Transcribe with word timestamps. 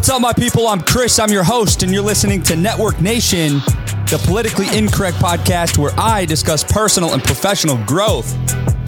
What's 0.00 0.08
up, 0.08 0.22
my 0.22 0.32
people? 0.32 0.66
I'm 0.66 0.80
Chris. 0.80 1.18
I'm 1.18 1.28
your 1.28 1.44
host, 1.44 1.82
and 1.82 1.92
you're 1.92 2.02
listening 2.02 2.42
to 2.44 2.56
Network 2.56 3.02
Nation, 3.02 3.58
the 4.08 4.18
politically 4.24 4.64
incorrect 4.74 5.18
podcast 5.18 5.76
where 5.76 5.92
I 5.98 6.24
discuss 6.24 6.64
personal 6.64 7.12
and 7.12 7.22
professional 7.22 7.76
growth 7.84 8.26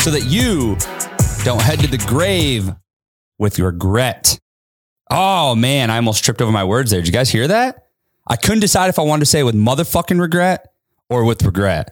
so 0.00 0.10
that 0.10 0.24
you 0.24 0.76
don't 1.44 1.60
head 1.60 1.80
to 1.80 1.86
the 1.86 2.02
grave 2.08 2.70
with 3.38 3.58
regret. 3.58 4.40
Oh, 5.10 5.54
man, 5.54 5.90
I 5.90 5.96
almost 5.96 6.24
tripped 6.24 6.40
over 6.40 6.50
my 6.50 6.64
words 6.64 6.90
there. 6.90 7.00
Did 7.00 7.08
you 7.08 7.12
guys 7.12 7.28
hear 7.28 7.46
that? 7.46 7.88
I 8.26 8.36
couldn't 8.36 8.60
decide 8.60 8.88
if 8.88 8.98
I 8.98 9.02
wanted 9.02 9.20
to 9.20 9.30
say 9.30 9.42
with 9.42 9.54
motherfucking 9.54 10.18
regret 10.18 10.66
or 11.10 11.26
with 11.26 11.42
regret. 11.42 11.90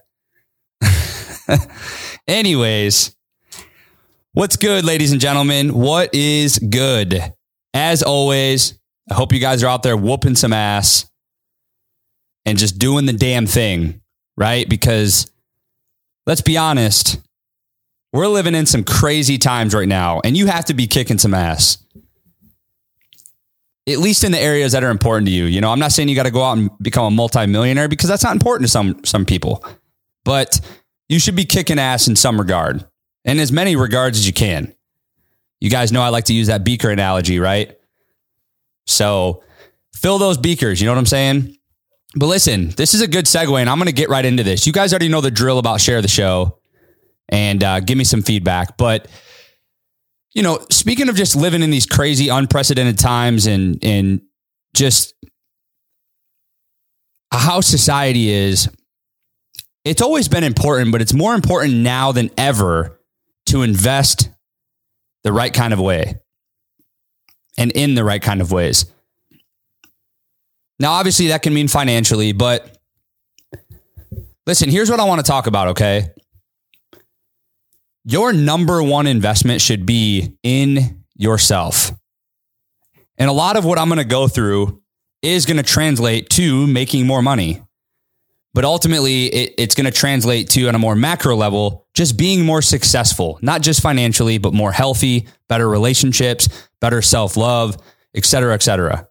Anyways, 2.26 3.14
what's 4.32 4.56
good, 4.56 4.86
ladies 4.86 5.12
and 5.12 5.20
gentlemen? 5.20 5.74
What 5.74 6.14
is 6.14 6.58
good? 6.58 7.34
As 7.74 8.02
always, 8.02 8.79
I 9.10 9.14
hope 9.14 9.32
you 9.32 9.40
guys 9.40 9.62
are 9.62 9.66
out 9.66 9.82
there 9.82 9.96
whooping 9.96 10.36
some 10.36 10.52
ass 10.52 11.10
and 12.46 12.56
just 12.56 12.78
doing 12.78 13.06
the 13.06 13.12
damn 13.12 13.46
thing, 13.46 14.00
right? 14.36 14.68
Because 14.68 15.30
let's 16.26 16.42
be 16.42 16.56
honest, 16.56 17.18
we're 18.12 18.28
living 18.28 18.54
in 18.54 18.66
some 18.66 18.84
crazy 18.84 19.38
times 19.38 19.74
right 19.74 19.88
now, 19.88 20.20
and 20.24 20.36
you 20.36 20.46
have 20.46 20.64
to 20.66 20.74
be 20.74 20.86
kicking 20.86 21.18
some 21.18 21.34
ass. 21.34 21.78
At 23.88 23.98
least 23.98 24.22
in 24.22 24.30
the 24.30 24.38
areas 24.38 24.72
that 24.72 24.84
are 24.84 24.90
important 24.90 25.26
to 25.26 25.32
you. 25.32 25.44
You 25.44 25.60
know, 25.60 25.70
I'm 25.70 25.80
not 25.80 25.90
saying 25.90 26.08
you 26.08 26.14
got 26.14 26.24
to 26.24 26.30
go 26.30 26.44
out 26.44 26.58
and 26.58 26.70
become 26.80 27.06
a 27.06 27.10
multimillionaire 27.10 27.88
because 27.88 28.08
that's 28.08 28.22
not 28.22 28.34
important 28.34 28.66
to 28.66 28.70
some 28.70 29.04
some 29.04 29.24
people. 29.24 29.64
But 30.24 30.60
you 31.08 31.18
should 31.18 31.34
be 31.34 31.44
kicking 31.44 31.78
ass 31.78 32.06
in 32.06 32.14
some 32.14 32.38
regard, 32.38 32.86
in 33.24 33.40
as 33.40 33.50
many 33.50 33.74
regards 33.74 34.18
as 34.18 34.26
you 34.26 34.32
can. 34.32 34.74
You 35.60 35.70
guys 35.70 35.90
know 35.90 36.02
I 36.02 36.10
like 36.10 36.24
to 36.26 36.34
use 36.34 36.46
that 36.46 36.62
beaker 36.62 36.90
analogy, 36.90 37.40
right? 37.40 37.76
So 38.90 39.42
fill 39.94 40.18
those 40.18 40.38
beakers. 40.38 40.80
You 40.80 40.86
know 40.86 40.92
what 40.92 40.98
I'm 40.98 41.06
saying? 41.06 41.56
But 42.16 42.26
listen, 42.26 42.70
this 42.70 42.94
is 42.94 43.02
a 43.02 43.08
good 43.08 43.26
segue, 43.26 43.58
and 43.60 43.70
I'm 43.70 43.78
going 43.78 43.86
to 43.86 43.92
get 43.92 44.08
right 44.08 44.24
into 44.24 44.42
this. 44.42 44.66
You 44.66 44.72
guys 44.72 44.92
already 44.92 45.08
know 45.08 45.20
the 45.20 45.30
drill 45.30 45.58
about 45.58 45.80
share 45.80 46.02
the 46.02 46.08
show 46.08 46.58
and 47.28 47.62
uh, 47.62 47.80
give 47.80 47.96
me 47.96 48.04
some 48.04 48.22
feedback. 48.22 48.76
But 48.76 49.06
you 50.34 50.42
know, 50.42 50.64
speaking 50.70 51.08
of 51.08 51.16
just 51.16 51.36
living 51.36 51.62
in 51.62 51.70
these 51.70 51.86
crazy, 51.86 52.28
unprecedented 52.28 52.98
times, 52.98 53.46
and 53.46 53.78
and 53.84 54.22
just 54.74 55.14
how 57.32 57.60
society 57.60 58.30
is, 58.30 58.68
it's 59.84 60.02
always 60.02 60.26
been 60.26 60.44
important, 60.44 60.90
but 60.90 61.00
it's 61.00 61.12
more 61.12 61.34
important 61.34 61.74
now 61.74 62.10
than 62.10 62.30
ever 62.36 63.00
to 63.46 63.62
invest 63.62 64.30
the 65.22 65.32
right 65.32 65.52
kind 65.52 65.72
of 65.72 65.78
way 65.78 66.16
and 67.58 67.72
in 67.72 67.94
the 67.94 68.04
right 68.04 68.22
kind 68.22 68.40
of 68.40 68.52
ways. 68.52 68.86
Now, 70.78 70.92
obviously, 70.92 71.28
that 71.28 71.42
can 71.42 71.52
mean 71.52 71.68
financially, 71.68 72.32
but 72.32 72.78
listen, 74.46 74.70
here's 74.70 74.90
what 74.90 74.98
I 74.98 75.04
want 75.04 75.24
to 75.24 75.30
talk 75.30 75.46
about, 75.46 75.68
okay? 75.68 76.10
Your 78.04 78.32
number 78.32 78.82
one 78.82 79.06
investment 79.06 79.60
should 79.60 79.84
be 79.84 80.36
in 80.42 81.04
yourself. 81.14 81.92
And 83.18 83.28
a 83.28 83.32
lot 83.32 83.56
of 83.56 83.66
what 83.66 83.78
I'm 83.78 83.88
going 83.88 83.98
to 83.98 84.04
go 84.04 84.26
through 84.26 84.82
is 85.20 85.44
going 85.44 85.58
to 85.58 85.62
translate 85.62 86.30
to 86.30 86.66
making 86.66 87.06
more 87.06 87.20
money. 87.20 87.62
But 88.54 88.64
ultimately, 88.64 89.26
it, 89.26 89.54
it's 89.58 89.74
going 89.74 89.84
to 89.84 89.92
translate 89.92 90.48
to, 90.50 90.66
on 90.66 90.74
a 90.74 90.78
more 90.78 90.96
macro 90.96 91.36
level, 91.36 91.86
just 92.00 92.16
being 92.16 92.46
more 92.46 92.62
successful, 92.62 93.38
not 93.42 93.60
just 93.60 93.82
financially, 93.82 94.38
but 94.38 94.54
more 94.54 94.72
healthy, 94.72 95.28
better 95.50 95.68
relationships, 95.68 96.48
better 96.80 97.02
self 97.02 97.36
love, 97.36 97.76
et 98.14 98.24
cetera, 98.24 98.54
et 98.54 98.62
cetera. 98.62 99.06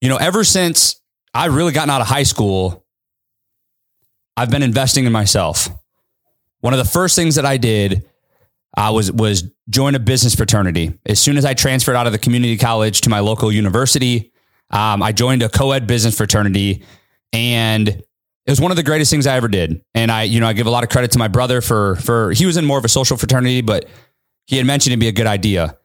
You 0.00 0.08
know, 0.08 0.18
ever 0.18 0.44
since 0.44 1.02
I 1.34 1.46
really 1.46 1.72
gotten 1.72 1.90
out 1.90 2.00
of 2.00 2.06
high 2.06 2.22
school, 2.22 2.86
I've 4.36 4.52
been 4.52 4.62
investing 4.62 5.04
in 5.04 5.10
myself. 5.10 5.68
One 6.60 6.72
of 6.72 6.78
the 6.78 6.84
first 6.84 7.16
things 7.16 7.34
that 7.34 7.44
I 7.44 7.56
did 7.56 8.08
uh, 8.76 8.92
was 8.94 9.10
was 9.10 9.50
join 9.68 9.96
a 9.96 9.98
business 9.98 10.36
fraternity. 10.36 10.96
As 11.06 11.18
soon 11.18 11.36
as 11.36 11.44
I 11.44 11.54
transferred 11.54 11.96
out 11.96 12.06
of 12.06 12.12
the 12.12 12.20
community 12.20 12.56
college 12.56 13.00
to 13.00 13.10
my 13.10 13.18
local 13.18 13.50
university, 13.50 14.32
um, 14.70 15.02
I 15.02 15.10
joined 15.10 15.42
a 15.42 15.48
co-ed 15.48 15.88
business 15.88 16.16
fraternity, 16.16 16.84
and 17.32 18.00
it 18.46 18.50
was 18.50 18.60
one 18.60 18.70
of 18.70 18.76
the 18.76 18.82
greatest 18.82 19.10
things 19.10 19.26
I 19.26 19.36
ever 19.36 19.48
did. 19.48 19.82
And 19.94 20.10
I, 20.10 20.24
you 20.24 20.40
know, 20.40 20.46
I 20.46 20.52
give 20.52 20.66
a 20.66 20.70
lot 20.70 20.82
of 20.82 20.90
credit 20.90 21.12
to 21.12 21.18
my 21.18 21.28
brother 21.28 21.60
for 21.60 21.96
for 21.96 22.32
he 22.32 22.46
was 22.46 22.56
in 22.56 22.64
more 22.64 22.78
of 22.78 22.84
a 22.84 22.88
social 22.88 23.16
fraternity, 23.16 23.60
but 23.60 23.88
he 24.46 24.56
had 24.56 24.66
mentioned 24.66 24.92
it'd 24.92 25.00
be 25.00 25.08
a 25.08 25.12
good 25.12 25.26
idea. 25.26 25.76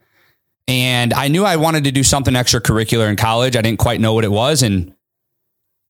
And 0.67 1.13
I 1.13 1.29
knew 1.29 1.45
I 1.45 1.55
wanted 1.55 1.85
to 1.85 1.91
do 1.91 2.03
something 2.03 2.33
extracurricular 2.33 3.09
in 3.09 3.15
college. 3.15 3.55
I 3.55 3.61
didn't 3.61 3.79
quite 3.79 4.01
know 4.01 4.13
what 4.13 4.25
it 4.25 4.31
was, 4.31 4.63
and 4.63 4.93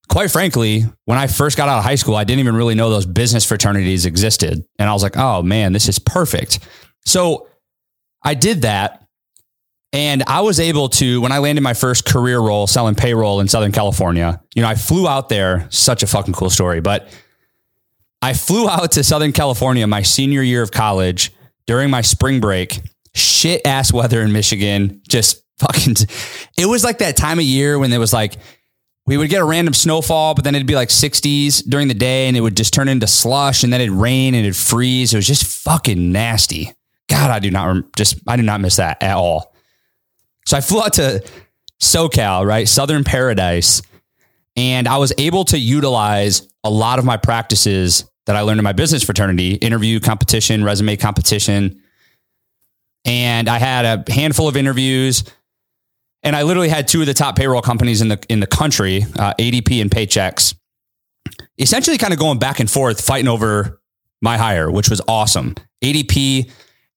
quite 0.07 0.31
frankly, 0.31 0.85
when 1.05 1.17
I 1.17 1.27
first 1.27 1.57
got 1.57 1.69
out 1.69 1.79
of 1.79 1.83
high 1.83 1.95
school, 1.95 2.15
I 2.15 2.23
didn't 2.23 2.39
even 2.39 2.55
really 2.55 2.75
know 2.75 2.89
those 2.89 3.05
business 3.05 3.45
fraternities 3.45 4.05
existed. 4.05 4.65
And 4.79 4.89
I 4.89 4.93
was 4.93 5.03
like, 5.03 5.17
oh 5.17 5.41
man, 5.41 5.73
this 5.73 5.89
is 5.89 5.99
perfect. 5.99 6.59
So 7.05 7.47
I 8.23 8.33
did 8.33 8.63
that. 8.63 9.06
And 9.97 10.21
I 10.27 10.41
was 10.41 10.59
able 10.59 10.89
to, 10.89 11.19
when 11.21 11.31
I 11.31 11.39
landed 11.39 11.61
my 11.61 11.73
first 11.73 12.05
career 12.05 12.39
role 12.39 12.67
selling 12.67 12.93
payroll 12.93 13.39
in 13.39 13.47
Southern 13.47 13.71
California, 13.71 14.39
you 14.53 14.61
know, 14.61 14.67
I 14.67 14.75
flew 14.75 15.07
out 15.07 15.27
there, 15.27 15.65
such 15.71 16.03
a 16.03 16.07
fucking 16.07 16.35
cool 16.35 16.51
story, 16.51 16.81
but 16.81 17.09
I 18.21 18.35
flew 18.35 18.69
out 18.69 18.91
to 18.91 19.03
Southern 19.03 19.31
California 19.31 19.87
my 19.87 20.03
senior 20.03 20.43
year 20.43 20.61
of 20.61 20.69
college 20.69 21.31
during 21.65 21.89
my 21.89 22.01
spring 22.01 22.39
break, 22.39 22.79
shit 23.15 23.65
ass 23.65 23.91
weather 23.91 24.21
in 24.21 24.31
Michigan, 24.31 25.01
just 25.09 25.41
fucking, 25.57 25.95
it 26.59 26.67
was 26.67 26.83
like 26.83 26.99
that 26.99 27.17
time 27.17 27.39
of 27.39 27.45
year 27.45 27.79
when 27.79 27.91
it 27.91 27.97
was 27.97 28.13
like, 28.13 28.35
we 29.07 29.17
would 29.17 29.31
get 29.31 29.41
a 29.41 29.45
random 29.45 29.73
snowfall, 29.73 30.35
but 30.35 30.43
then 30.43 30.53
it'd 30.53 30.67
be 30.67 30.75
like 30.75 30.89
60s 30.89 31.67
during 31.67 31.87
the 31.87 31.95
day 31.95 32.27
and 32.27 32.37
it 32.37 32.41
would 32.41 32.55
just 32.55 32.71
turn 32.71 32.87
into 32.87 33.07
slush 33.07 33.63
and 33.63 33.73
then 33.73 33.81
it'd 33.81 33.91
rain 33.91 34.35
and 34.35 34.45
it'd 34.45 34.55
freeze. 34.55 35.11
It 35.11 35.17
was 35.17 35.25
just 35.25 35.43
fucking 35.63 36.11
nasty. 36.11 36.71
God, 37.09 37.31
I 37.31 37.39
do 37.39 37.49
not 37.49 37.95
just, 37.95 38.19
I 38.27 38.35
do 38.35 38.43
not 38.43 38.61
miss 38.61 38.75
that 38.75 39.01
at 39.01 39.15
all. 39.15 39.55
So 40.47 40.55
I 40.55 40.61
flew 40.61 40.81
out 40.81 40.93
to 40.93 41.21
SoCal, 41.81 42.45
right? 42.47 42.69
Southern 42.69 43.03
Paradise. 43.03 43.81
And 44.55 44.87
I 44.87 44.97
was 44.97 45.11
able 45.17 45.43
to 45.45 45.59
utilize 45.59 46.47
a 46.63 46.69
lot 46.69 46.99
of 46.99 47.05
my 47.05 47.17
practices 47.17 48.09
that 48.27 48.37
I 48.37 48.41
learned 48.41 48.57
in 48.57 48.63
my 48.63 48.71
business 48.71 49.03
fraternity 49.03 49.55
interview 49.55 49.99
competition, 49.99 50.63
resume 50.63 50.95
competition. 50.95 51.81
And 53.03 53.49
I 53.49 53.57
had 53.57 54.07
a 54.07 54.11
handful 54.11 54.47
of 54.47 54.55
interviews 54.55 55.25
and 56.23 56.33
I 56.33 56.43
literally 56.43 56.69
had 56.69 56.87
two 56.87 57.01
of 57.01 57.07
the 57.07 57.13
top 57.13 57.35
payroll 57.35 57.61
companies 57.61 58.01
in 58.01 58.07
the 58.07 58.19
in 58.29 58.39
the 58.39 58.47
country, 58.47 59.03
uh, 59.19 59.33
ADP 59.37 59.81
and 59.81 59.91
Paychex, 59.91 60.55
essentially 61.57 61.97
kind 61.97 62.13
of 62.13 62.19
going 62.19 62.39
back 62.39 62.61
and 62.61 62.71
forth, 62.71 63.05
fighting 63.05 63.27
over 63.27 63.81
my 64.21 64.37
hire, 64.37 64.71
which 64.71 64.89
was 64.89 65.01
awesome. 65.09 65.55
ADP 65.83 66.49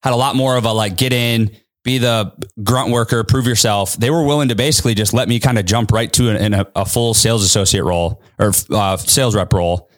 had 0.02 0.12
a 0.12 0.16
lot 0.16 0.36
more 0.36 0.56
of 0.56 0.64
a 0.64 0.72
like 0.72 0.96
get 0.96 1.12
in, 1.12 1.50
be 1.82 1.98
the 1.98 2.32
grunt 2.62 2.90
worker, 2.90 3.24
prove 3.24 3.46
yourself. 3.46 3.96
They 3.96 4.10
were 4.10 4.24
willing 4.24 4.48
to 4.48 4.54
basically 4.54 4.94
just 4.94 5.14
let 5.14 5.28
me 5.28 5.40
kind 5.40 5.58
of 5.58 5.64
jump 5.64 5.92
right 5.92 6.12
to 6.14 6.30
an, 6.30 6.54
a, 6.54 6.66
a, 6.76 6.84
full 6.84 7.14
sales 7.14 7.42
associate 7.42 7.84
role 7.84 8.22
or 8.38 8.52
uh, 8.70 8.96
sales 8.98 9.34
rep 9.34 9.52
role. 9.52 9.88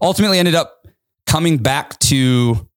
Ultimately, 0.00 0.38
ended 0.38 0.54
up 0.54 0.86
coming 1.26 1.58
back 1.58 1.98
to 1.98 2.68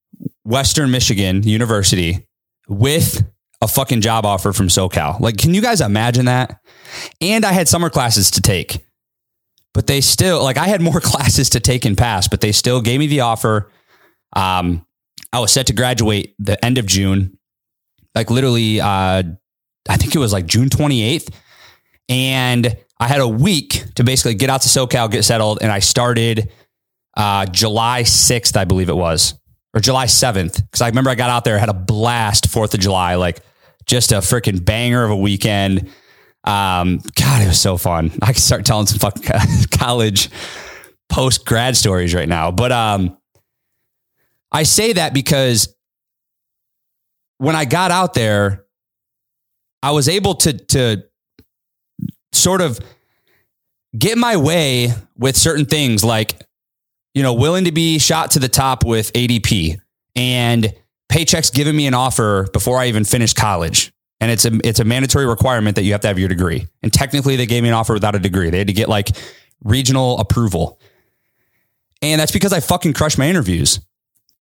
Western 0.44 0.92
Michigan 0.92 1.44
University 1.44 2.28
with 2.68 3.24
a 3.62 3.68
fucking 3.68 4.02
job 4.02 4.26
offer 4.26 4.54
from 4.54 4.68
SoCal. 4.68 5.20
Like, 5.20 5.38
can 5.38 5.54
you 5.54 5.62
guys 5.62 5.82
imagine 5.82 6.26
that? 6.26 6.60
And 7.22 7.46
I 7.46 7.52
had 7.52 7.68
summer 7.68 7.90
classes 7.90 8.32
to 8.32 8.42
take, 8.42 8.86
but 9.74 9.88
they 9.88 10.02
still, 10.02 10.44
like, 10.44 10.58
I 10.58 10.68
had 10.68 10.82
more 10.82 11.00
classes 11.02 11.50
to 11.52 11.60
take 11.60 11.86
and 11.86 11.98
pass, 11.98 12.28
but 12.28 12.42
they 12.42 12.52
still 12.52 12.82
gave 12.82 13.00
me 13.00 13.08
the 13.08 13.22
offer. 13.22 13.72
Um, 14.34 14.86
I 15.32 15.40
was 15.40 15.52
set 15.52 15.68
to 15.68 15.74
graduate 15.74 16.36
the 16.40 16.64
end 16.64 16.78
of 16.78 16.86
June, 16.86 17.38
like 18.20 18.30
literally, 18.30 18.82
uh, 18.82 19.24
I 19.88 19.98
think 19.98 20.14
it 20.14 20.20
was 20.20 20.34
like 20.34 20.46
June 20.46 20.68
28th. 20.68 21.34
And 22.10 22.76
I 23.00 23.08
had 23.08 23.22
a 23.22 23.28
week 23.28 23.86
to 23.96 24.04
basically 24.04 24.34
get 24.34 24.50
out 24.50 24.62
to 24.64 24.68
SoCal, 24.68 25.10
get 25.10 25.24
settled. 25.24 25.60
And 25.62 25.72
I 25.72 25.80
started 25.80 26.52
uh, 27.16 27.46
July 27.46 28.04
6th, 28.04 28.58
I 28.58 28.66
believe 28.66 28.90
it 28.90 28.96
was, 28.96 29.36
or 29.74 29.80
July 29.80 30.06
7th. 30.06 30.70
Cause 30.72 30.82
I 30.82 30.90
remember 30.90 31.10
I 31.10 31.16
got 31.16 31.30
out 31.30 31.46
there, 31.46 31.58
had 31.58 31.70
a 31.70 31.74
blast 31.74 32.50
4th 32.50 32.74
of 32.74 32.82
July, 32.82 33.16
like 33.16 33.40
just 33.86 34.12
a 34.12 34.18
freaking 34.18 34.64
banger 34.66 35.06
of 35.06 35.12
a 35.12 35.16
weekend. 35.16 35.90
Um, 36.44 37.00
God, 37.16 37.42
it 37.42 37.48
was 37.48 37.62
so 37.62 37.78
fun. 37.78 38.12
I 38.22 38.34
can 38.34 38.42
start 38.42 38.66
telling 38.66 38.88
some 38.88 39.00
fucking 39.00 39.24
college 39.72 40.30
post 41.08 41.46
grad 41.46 41.78
stories 41.78 42.14
right 42.14 42.28
now. 42.28 42.52
But 42.52 42.74
um, 42.74 43.18
I 44.52 44.64
say 44.64 44.92
that 44.94 45.14
because 45.14 45.74
when 47.40 47.56
I 47.56 47.66
got 47.66 47.90
out 47.90 48.14
there, 48.14 48.66
I 49.82 49.92
was 49.92 50.08
able 50.08 50.36
to 50.36 50.54
to 50.54 51.04
sort 52.32 52.62
of 52.62 52.80
get 53.98 54.18
my 54.18 54.38
way 54.38 54.94
with 55.18 55.36
certain 55.36 55.66
things 55.66 56.04
like 56.04 56.40
you 57.16 57.24
know 57.24 57.34
willing 57.34 57.66
to 57.66 57.72
be 57.72 57.98
shot 57.98 58.32
to 58.32 58.40
the 58.40 58.50
top 58.50 58.86
with 58.86 59.12
ADP 59.14 59.80
and 60.16 60.74
Paychex 61.12 61.52
giving 61.52 61.76
me 61.76 61.88
an 61.88 61.94
offer 61.94 62.48
before 62.54 62.78
I 62.78 62.88
even 62.88 63.04
finished 63.04 63.36
college. 63.36 63.92
And 64.22 64.30
it's 64.30 64.46
a 64.46 64.52
it's 64.66 64.80
a 64.80 64.86
mandatory 64.86 65.26
requirement 65.26 65.78
that 65.78 65.84
you 65.84 65.94
have 65.94 66.02
to 66.02 66.08
have 66.08 66.20
your 66.20 66.28
degree. 66.28 66.68
And 66.84 66.92
technically 66.92 67.38
they 67.38 67.46
gave 67.46 67.64
me 67.64 67.70
an 67.70 67.76
offer 67.76 67.94
without 67.94 68.16
a 68.16 68.20
degree. 68.20 68.50
They 68.50 68.60
had 68.60 68.68
to 68.68 68.74
get 68.74 68.90
like 68.90 69.10
regional 69.64 70.20
approval. 70.20 70.80
And 72.02 72.20
that's 72.20 72.34
because 72.34 72.52
I 72.52 72.60
fucking 72.60 72.94
crushed 72.94 73.18
my 73.18 73.30
interviews. 73.30 73.80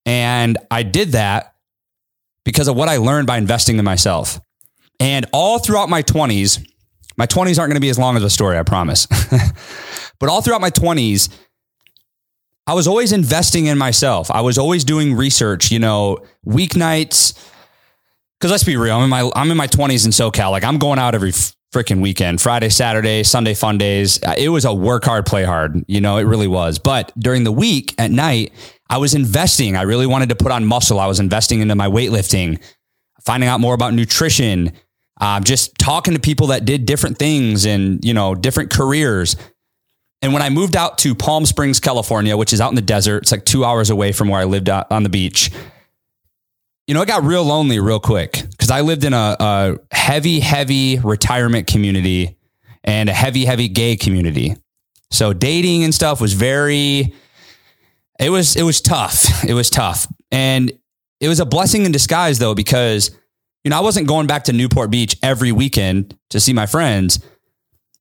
And 0.06 0.58
I 0.70 0.84
did 0.84 1.12
that 1.12 1.53
because 2.44 2.68
of 2.68 2.76
what 2.76 2.88
I 2.88 2.98
learned 2.98 3.26
by 3.26 3.38
investing 3.38 3.78
in 3.78 3.84
myself. 3.84 4.40
And 5.00 5.26
all 5.32 5.58
throughout 5.58 5.88
my 5.88 6.02
20s, 6.02 6.64
my 7.16 7.26
20s 7.26 7.58
aren't 7.58 7.70
going 7.70 7.74
to 7.74 7.80
be 7.80 7.88
as 7.88 7.98
long 7.98 8.16
as 8.16 8.22
a 8.22 8.30
story, 8.30 8.58
I 8.58 8.62
promise. 8.62 9.06
but 10.20 10.28
all 10.28 10.40
throughout 10.40 10.60
my 10.60 10.70
20s, 10.70 11.28
I 12.66 12.74
was 12.74 12.86
always 12.86 13.12
investing 13.12 13.66
in 13.66 13.76
myself. 13.76 14.30
I 14.30 14.40
was 14.40 14.56
always 14.56 14.84
doing 14.84 15.14
research, 15.14 15.70
you 15.70 15.78
know, 15.78 16.18
weeknights. 16.46 17.38
Cause 18.40 18.50
let's 18.50 18.64
be 18.64 18.76
real, 18.76 18.96
I'm 18.96 19.04
in 19.04 19.10
my 19.10 19.30
I'm 19.34 19.50
in 19.50 19.56
my 19.56 19.66
20s 19.66 20.04
in 20.04 20.10
SoCal. 20.10 20.50
Like 20.50 20.64
I'm 20.64 20.78
going 20.78 20.98
out 20.98 21.14
every 21.14 21.32
freaking 21.74 22.00
weekend, 22.00 22.40
Friday, 22.40 22.68
Saturday, 22.68 23.22
Sunday 23.22 23.54
fun 23.54 23.78
days. 23.78 24.18
It 24.36 24.48
was 24.48 24.64
a 24.64 24.72
work 24.72 25.04
hard, 25.04 25.26
play 25.26 25.44
hard. 25.44 25.82
You 25.88 26.00
know, 26.00 26.18
it 26.18 26.24
really 26.24 26.46
was. 26.46 26.78
But 26.78 27.12
during 27.18 27.44
the 27.44 27.52
week 27.52 27.94
at 27.98 28.10
night, 28.10 28.52
I 28.88 28.98
was 28.98 29.14
investing. 29.14 29.76
I 29.76 29.82
really 29.82 30.06
wanted 30.06 30.28
to 30.28 30.36
put 30.36 30.52
on 30.52 30.64
muscle. 30.64 31.00
I 31.00 31.06
was 31.06 31.20
investing 31.20 31.60
into 31.60 31.74
my 31.74 31.88
weightlifting, 31.88 32.62
finding 33.24 33.48
out 33.48 33.60
more 33.60 33.74
about 33.74 33.94
nutrition, 33.94 34.72
um, 35.20 35.44
just 35.44 35.78
talking 35.78 36.14
to 36.14 36.20
people 36.20 36.48
that 36.48 36.64
did 36.64 36.86
different 36.86 37.18
things 37.18 37.64
and, 37.64 38.04
you 38.04 38.14
know, 38.14 38.34
different 38.34 38.70
careers. 38.70 39.36
And 40.20 40.32
when 40.32 40.42
I 40.42 40.50
moved 40.50 40.76
out 40.76 40.98
to 40.98 41.14
Palm 41.14 41.46
Springs, 41.46 41.80
California, 41.80 42.36
which 42.36 42.52
is 42.52 42.60
out 42.60 42.70
in 42.70 42.74
the 42.76 42.82
desert, 42.82 43.24
it's 43.24 43.32
like 43.32 43.44
two 43.44 43.64
hours 43.64 43.90
away 43.90 44.12
from 44.12 44.28
where 44.28 44.40
I 44.40 44.44
lived 44.44 44.68
on 44.68 45.02
the 45.02 45.08
beach. 45.08 45.50
You 46.86 46.94
know, 46.94 47.02
it 47.02 47.06
got 47.06 47.24
real 47.24 47.44
lonely 47.44 47.78
real 47.78 48.00
quick 48.00 48.42
because 48.50 48.70
I 48.70 48.82
lived 48.82 49.04
in 49.04 49.14
a, 49.14 49.36
a 49.40 49.76
heavy, 49.90 50.40
heavy 50.40 50.98
retirement 50.98 51.66
community 51.66 52.36
and 52.82 53.08
a 53.08 53.12
heavy, 53.12 53.46
heavy 53.46 53.68
gay 53.68 53.96
community. 53.96 54.56
So 55.10 55.32
dating 55.32 55.84
and 55.84 55.94
stuff 55.94 56.20
was 56.20 56.34
very, 56.34 57.14
it 58.18 58.30
was, 58.30 58.56
it 58.56 58.62
was 58.62 58.80
tough. 58.80 59.44
It 59.44 59.54
was 59.54 59.70
tough. 59.70 60.06
And 60.30 60.72
it 61.20 61.28
was 61.28 61.40
a 61.40 61.46
blessing 61.46 61.84
in 61.84 61.92
disguise 61.92 62.38
though, 62.38 62.54
because, 62.54 63.10
you 63.62 63.70
know, 63.70 63.78
I 63.78 63.80
wasn't 63.80 64.08
going 64.08 64.26
back 64.26 64.44
to 64.44 64.52
Newport 64.52 64.90
Beach 64.90 65.16
every 65.22 65.52
weekend 65.52 66.16
to 66.30 66.40
see 66.40 66.52
my 66.52 66.66
friends 66.66 67.20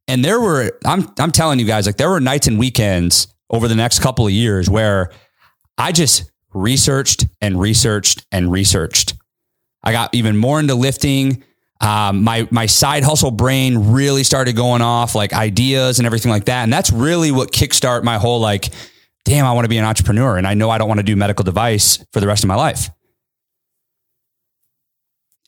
and 0.08 0.24
there 0.24 0.40
were, 0.40 0.78
I'm, 0.86 1.12
I'm 1.20 1.32
telling 1.32 1.60
you 1.60 1.66
guys, 1.66 1.86
like 1.86 1.98
there 1.98 2.10
were 2.10 2.20
nights 2.20 2.48
and 2.48 2.60
weekends 2.60 3.28
over 3.50 3.68
the 3.68 3.76
next 3.76 4.00
couple 4.00 4.26
of 4.26 4.34
years 4.34 4.70
where 4.70 5.12
I 5.78 5.92
just 5.92 6.32
researched 6.54 7.26
and 7.42 7.60
researched 7.60 8.26
and 8.32 8.52
researched. 8.52 9.14
I 9.84 9.92
got 9.92 10.14
even 10.14 10.38
more 10.38 10.60
into 10.60 10.76
lifting. 10.76 11.44
Um, 11.82 12.24
my 12.24 12.48
my 12.52 12.66
side 12.66 13.04
hustle 13.04 13.32
brain 13.32 13.92
really 13.92 14.24
started 14.24 14.56
going 14.56 14.82
off, 14.82 15.16
like 15.16 15.34
ideas 15.34 16.00
and 16.00 16.06
everything 16.06 16.32
like 16.32 16.46
that. 16.46 16.64
And 16.64 16.72
that's 16.72 16.92
really 16.92 17.32
what 17.32 17.52
kickstart 17.52 18.04
my 18.04 18.18
whole 18.18 18.40
like, 18.40 18.70
damn, 19.26 19.46
I 19.46 19.54
want 19.54 19.66
to 19.66 19.70
be 19.70 19.78
an 19.78 19.86
entrepreneur, 19.86 20.38
and 20.38 20.46
I 20.46 20.54
know 20.54 20.70
I 20.70 20.78
don't 20.78 20.88
want 20.88 21.00
to 21.00 21.06
do 21.06 21.16
medical 21.16 21.44
device 21.44 22.04
for 22.12 22.20
the 22.20 22.28
rest 22.28 22.44
of 22.44 22.48
my 22.48 22.56
life. 22.56 22.90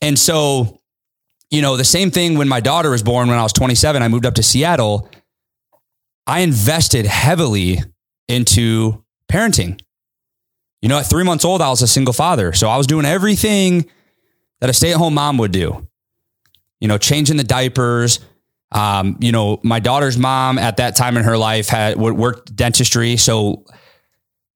And 0.02 0.18
so 0.20 0.82
you 1.52 1.62
know, 1.62 1.78
the 1.78 1.86
same 1.86 2.12
thing 2.12 2.38
when 2.38 2.48
my 2.48 2.60
daughter 2.60 2.90
was 2.90 3.04
born 3.04 3.28
when 3.28 3.38
I 3.38 3.44
was 3.44 3.54
27, 3.54 4.02
I 4.02 4.08
moved 4.08 4.26
up 4.26 4.36
to 4.36 4.44
Seattle. 4.44 5.10
I 6.28 6.42
invested 6.42 7.06
heavily 7.06 7.80
into 8.28 9.04
parenting. 9.32 9.80
You 10.82 10.90
know, 10.90 11.00
at 11.00 11.06
three 11.06 11.24
months 11.24 11.46
old, 11.46 11.62
I 11.62 11.70
was 11.70 11.82
a 11.82 11.88
single 11.88 12.14
father. 12.14 12.54
So 12.54 12.68
I 12.68 12.78
was 12.78 12.88
doing 12.88 13.06
everything 13.06 13.90
that 14.60 14.70
a 14.70 14.74
stay 14.74 14.92
at 14.92 14.98
home 14.98 15.14
mom 15.14 15.38
would 15.38 15.52
do. 15.52 15.88
You 16.80 16.88
know, 16.88 16.98
changing 16.98 17.38
the 17.38 17.44
diapers. 17.44 18.20
Um, 18.72 19.18
you 19.22 19.32
know, 19.32 19.60
my 19.64 19.80
daughter's 19.80 20.18
mom 20.18 20.58
at 20.58 20.78
that 20.78 20.96
time 20.96 21.18
in 21.18 21.24
her 21.24 21.38
life 21.38 21.68
had 21.68 21.98
worked 21.98 22.56
dentistry. 22.56 23.18
So 23.18 23.66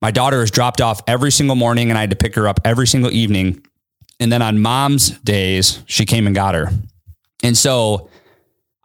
my 0.01 0.11
daughter 0.11 0.39
was 0.39 0.51
dropped 0.51 0.81
off 0.81 1.01
every 1.07 1.31
single 1.31 1.55
morning 1.55 1.89
and 1.89 1.97
I 1.97 2.01
had 2.01 2.09
to 2.09 2.15
pick 2.15 2.35
her 2.35 2.47
up 2.47 2.59
every 2.65 2.87
single 2.87 3.11
evening. 3.11 3.65
And 4.19 4.31
then 4.31 4.41
on 4.41 4.59
mom's 4.59 5.11
days, 5.19 5.81
she 5.85 6.05
came 6.05 6.25
and 6.25 6.35
got 6.35 6.55
her. 6.55 6.69
And 7.43 7.57
so 7.57 8.09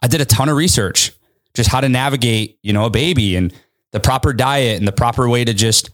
I 0.01 0.07
did 0.07 0.21
a 0.21 0.25
ton 0.25 0.49
of 0.49 0.55
research, 0.55 1.11
just 1.53 1.69
how 1.69 1.81
to 1.81 1.89
navigate, 1.89 2.59
you 2.63 2.73
know, 2.73 2.85
a 2.85 2.89
baby 2.89 3.35
and 3.35 3.53
the 3.91 3.99
proper 3.99 4.33
diet 4.33 4.77
and 4.77 4.87
the 4.87 4.93
proper 4.93 5.27
way 5.27 5.43
to 5.43 5.53
just 5.53 5.89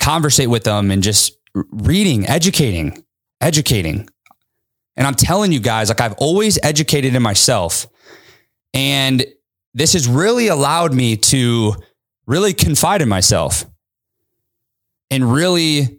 conversate 0.00 0.48
with 0.48 0.64
them 0.64 0.90
and 0.90 1.02
just 1.02 1.32
reading, 1.54 2.26
educating, 2.26 3.04
educating. 3.40 4.08
And 4.96 5.06
I'm 5.06 5.14
telling 5.14 5.52
you 5.52 5.60
guys, 5.60 5.88
like 5.88 6.00
I've 6.00 6.14
always 6.14 6.58
educated 6.62 7.14
in 7.14 7.22
myself. 7.22 7.86
And 8.74 9.24
this 9.74 9.94
has 9.94 10.08
really 10.08 10.48
allowed 10.48 10.92
me 10.92 11.16
to 11.16 11.74
really 12.26 12.52
confide 12.52 13.02
in 13.02 13.08
myself 13.08 13.64
and 15.10 15.32
really 15.32 15.98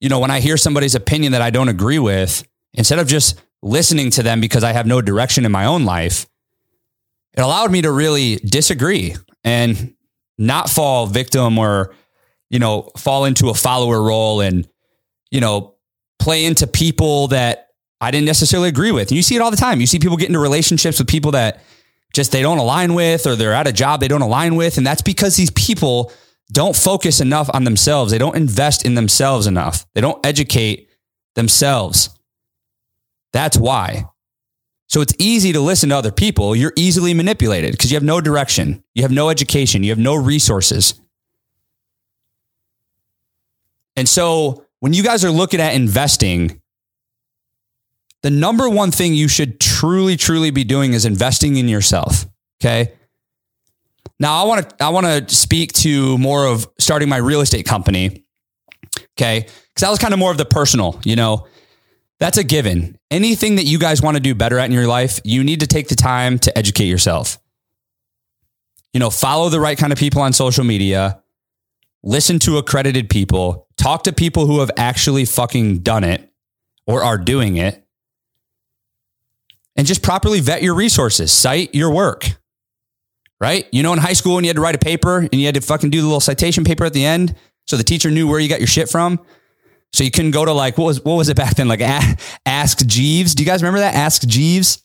you 0.00 0.08
know, 0.08 0.18
when 0.18 0.30
I 0.30 0.40
hear 0.40 0.56
somebody's 0.56 0.94
opinion 0.94 1.32
that 1.32 1.42
I 1.42 1.50
don't 1.50 1.68
agree 1.68 1.98
with, 1.98 2.42
instead 2.72 2.98
of 2.98 3.06
just 3.06 3.40
listening 3.62 4.10
to 4.12 4.22
them 4.22 4.40
because 4.40 4.64
I 4.64 4.72
have 4.72 4.86
no 4.86 5.02
direction 5.02 5.44
in 5.44 5.52
my 5.52 5.66
own 5.66 5.84
life, 5.84 6.26
it 7.34 7.42
allowed 7.42 7.70
me 7.70 7.82
to 7.82 7.92
really 7.92 8.36
disagree 8.36 9.14
and 9.44 9.94
not 10.38 10.70
fall 10.70 11.06
victim 11.06 11.58
or, 11.58 11.94
you 12.48 12.58
know, 12.58 12.90
fall 12.96 13.26
into 13.26 13.50
a 13.50 13.54
follower 13.54 14.02
role 14.02 14.40
and, 14.40 14.66
you 15.30 15.40
know, 15.40 15.74
play 16.18 16.46
into 16.46 16.66
people 16.66 17.28
that 17.28 17.68
I 18.00 18.10
didn't 18.10 18.26
necessarily 18.26 18.70
agree 18.70 18.92
with. 18.92 19.08
And 19.08 19.16
you 19.16 19.22
see 19.22 19.36
it 19.36 19.42
all 19.42 19.50
the 19.50 19.56
time. 19.56 19.80
You 19.80 19.86
see 19.86 19.98
people 19.98 20.16
get 20.16 20.28
into 20.28 20.40
relationships 20.40 20.98
with 20.98 21.08
people 21.08 21.32
that 21.32 21.60
just 22.12 22.32
they 22.32 22.42
don't 22.42 22.58
align 22.58 22.94
with 22.94 23.26
or 23.26 23.36
they're 23.36 23.54
at 23.54 23.66
a 23.66 23.72
job 23.72 24.00
they 24.00 24.08
don't 24.08 24.22
align 24.22 24.56
with. 24.56 24.78
And 24.78 24.86
that's 24.86 25.02
because 25.02 25.36
these 25.36 25.50
people 25.50 26.12
don't 26.52 26.74
focus 26.74 27.20
enough 27.20 27.48
on 27.54 27.64
themselves. 27.64 28.10
They 28.10 28.18
don't 28.18 28.36
invest 28.36 28.84
in 28.84 28.94
themselves 28.94 29.46
enough. 29.46 29.86
They 29.94 30.00
don't 30.00 30.24
educate 30.26 30.88
themselves. 31.34 32.10
That's 33.32 33.56
why. 33.56 34.04
So 34.88 35.00
it's 35.00 35.14
easy 35.20 35.52
to 35.52 35.60
listen 35.60 35.90
to 35.90 35.96
other 35.96 36.10
people. 36.10 36.56
You're 36.56 36.72
easily 36.74 37.14
manipulated 37.14 37.72
because 37.72 37.92
you 37.92 37.96
have 37.96 38.02
no 38.02 38.20
direction, 38.20 38.82
you 38.94 39.02
have 39.02 39.12
no 39.12 39.28
education, 39.28 39.84
you 39.84 39.90
have 39.90 40.00
no 40.00 40.16
resources. 40.16 40.94
And 43.94 44.08
so 44.08 44.64
when 44.80 44.92
you 44.92 45.04
guys 45.04 45.24
are 45.24 45.30
looking 45.30 45.60
at 45.60 45.74
investing, 45.74 46.59
the 48.22 48.30
number 48.30 48.68
one 48.68 48.90
thing 48.90 49.14
you 49.14 49.28
should 49.28 49.60
truly, 49.60 50.16
truly 50.16 50.50
be 50.50 50.64
doing 50.64 50.92
is 50.92 51.04
investing 51.04 51.56
in 51.56 51.68
yourself. 51.68 52.26
Okay. 52.62 52.92
Now 54.18 54.42
I 54.42 54.46
want 54.46 54.68
to 54.68 54.84
I 54.84 54.90
want 54.90 55.06
to 55.06 55.34
speak 55.34 55.72
to 55.74 56.18
more 56.18 56.46
of 56.46 56.68
starting 56.78 57.08
my 57.08 57.16
real 57.16 57.40
estate 57.40 57.66
company. 57.66 58.24
Okay? 59.18 59.42
Cuz 59.42 59.80
that 59.80 59.90
was 59.90 59.98
kind 59.98 60.12
of 60.12 60.18
more 60.18 60.30
of 60.30 60.38
the 60.38 60.44
personal, 60.44 61.00
you 61.04 61.16
know. 61.16 61.46
That's 62.18 62.36
a 62.36 62.44
given. 62.44 62.98
Anything 63.10 63.56
that 63.56 63.64
you 63.64 63.78
guys 63.78 64.02
want 64.02 64.16
to 64.16 64.20
do 64.20 64.34
better 64.34 64.58
at 64.58 64.66
in 64.66 64.72
your 64.72 64.86
life, 64.86 65.20
you 65.24 65.42
need 65.42 65.60
to 65.60 65.66
take 65.66 65.88
the 65.88 65.94
time 65.94 66.38
to 66.40 66.56
educate 66.56 66.84
yourself. 66.84 67.38
You 68.92 69.00
know, 69.00 69.08
follow 69.08 69.48
the 69.48 69.58
right 69.58 69.78
kind 69.78 69.90
of 69.90 69.98
people 69.98 70.20
on 70.20 70.34
social 70.34 70.62
media, 70.64 71.22
listen 72.02 72.38
to 72.40 72.58
accredited 72.58 73.08
people, 73.08 73.68
talk 73.78 74.02
to 74.04 74.12
people 74.12 74.46
who 74.46 74.60
have 74.60 74.70
actually 74.76 75.24
fucking 75.24 75.78
done 75.78 76.04
it 76.04 76.30
or 76.86 77.02
are 77.02 77.16
doing 77.16 77.56
it, 77.56 77.86
and 79.76 79.86
just 79.86 80.02
properly 80.02 80.40
vet 80.40 80.62
your 80.62 80.74
resources, 80.74 81.32
cite 81.32 81.74
your 81.74 81.90
work 81.90 82.26
right? 83.40 83.66
You 83.72 83.82
know, 83.82 83.92
in 83.92 83.98
high 83.98 84.12
school 84.12 84.34
when 84.34 84.44
you 84.44 84.48
had 84.48 84.56
to 84.56 84.62
write 84.62 84.74
a 84.74 84.78
paper 84.78 85.18
and 85.20 85.34
you 85.34 85.46
had 85.46 85.54
to 85.54 85.60
fucking 85.60 85.90
do 85.90 86.00
the 86.00 86.06
little 86.06 86.20
citation 86.20 86.62
paper 86.62 86.84
at 86.84 86.92
the 86.92 87.04
end, 87.04 87.34
so 87.66 87.76
the 87.76 87.84
teacher 87.84 88.10
knew 88.10 88.28
where 88.28 88.38
you 88.38 88.48
got 88.48 88.60
your 88.60 88.66
shit 88.66 88.88
from. 88.88 89.18
So 89.92 90.04
you 90.04 90.10
couldn't 90.10 90.30
go 90.30 90.44
to 90.44 90.52
like 90.52 90.78
what 90.78 90.84
was 90.84 91.04
what 91.04 91.14
was 91.14 91.28
it 91.28 91.36
back 91.36 91.56
then? 91.56 91.66
Like 91.66 91.80
Ask 92.46 92.86
Jeeves. 92.86 93.34
Do 93.34 93.42
you 93.42 93.46
guys 93.46 93.62
remember 93.62 93.80
that? 93.80 93.94
Ask 93.94 94.22
Jeeves. 94.22 94.84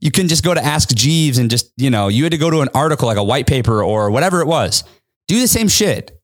You 0.00 0.10
couldn't 0.10 0.28
just 0.28 0.44
go 0.44 0.52
to 0.52 0.62
Ask 0.62 0.94
Jeeves 0.94 1.38
and 1.38 1.50
just 1.50 1.72
you 1.76 1.88
know 1.88 2.08
you 2.08 2.24
had 2.24 2.32
to 2.32 2.38
go 2.38 2.50
to 2.50 2.60
an 2.60 2.68
article 2.74 3.06
like 3.06 3.16
a 3.16 3.24
white 3.24 3.46
paper 3.46 3.82
or 3.82 4.10
whatever 4.10 4.40
it 4.40 4.46
was. 4.46 4.84
Do 5.26 5.40
the 5.40 5.48
same 5.48 5.68
shit. 5.68 6.18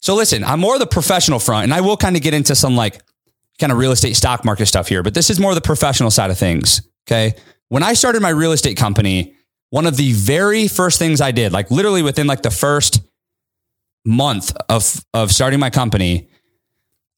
So 0.00 0.14
listen, 0.14 0.44
I'm 0.44 0.60
more 0.60 0.78
the 0.78 0.86
professional 0.86 1.38
front, 1.38 1.64
and 1.64 1.74
I 1.74 1.80
will 1.80 1.96
kind 1.96 2.14
of 2.14 2.22
get 2.22 2.34
into 2.34 2.54
some 2.54 2.76
like 2.76 3.00
kind 3.58 3.72
of 3.72 3.78
real 3.78 3.92
estate 3.92 4.16
stock 4.16 4.44
market 4.44 4.66
stuff 4.66 4.88
here, 4.88 5.02
but 5.02 5.14
this 5.14 5.30
is 5.30 5.38
more 5.38 5.54
the 5.54 5.60
professional 5.60 6.10
side 6.10 6.30
of 6.30 6.38
things. 6.38 6.82
Okay. 7.06 7.34
When 7.68 7.82
I 7.82 7.94
started 7.94 8.22
my 8.22 8.30
real 8.30 8.52
estate 8.52 8.76
company, 8.76 9.34
one 9.70 9.86
of 9.86 9.96
the 9.96 10.12
very 10.12 10.68
first 10.68 10.98
things 10.98 11.20
I 11.20 11.30
did, 11.30 11.52
like 11.52 11.70
literally 11.70 12.02
within 12.02 12.26
like 12.26 12.42
the 12.42 12.50
first 12.50 13.00
month 14.04 14.56
of 14.68 15.04
of 15.12 15.32
starting 15.32 15.60
my 15.60 15.70
company, 15.70 16.28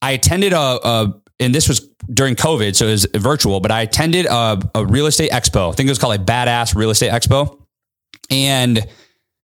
I 0.01 0.11
attended 0.11 0.53
a, 0.53 0.79
a 0.83 1.21
and 1.39 1.53
this 1.53 1.67
was 1.67 1.87
during 2.11 2.35
COVID, 2.35 2.75
so 2.75 2.87
it 2.87 2.91
was 2.91 3.07
virtual, 3.15 3.59
but 3.59 3.71
I 3.71 3.81
attended 3.81 4.25
a, 4.25 4.59
a 4.73 4.85
real 4.85 5.05
estate 5.05 5.31
expo. 5.31 5.71
I 5.71 5.75
think 5.75 5.87
it 5.87 5.91
was 5.91 5.99
called 5.99 6.15
a 6.15 6.23
badass 6.23 6.75
real 6.75 6.89
estate 6.89 7.11
expo. 7.11 7.61
And 8.29 8.87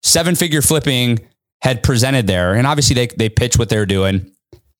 seven 0.04 0.36
figure 0.36 0.62
flipping 0.62 1.20
had 1.62 1.84
presented 1.84 2.28
there. 2.28 2.54
And 2.54 2.68
obviously 2.68 2.96
they 2.96 3.08
they 3.08 3.30
pitched 3.30 3.58
what 3.58 3.70
they 3.70 3.78
were 3.78 3.86
doing. 3.86 4.32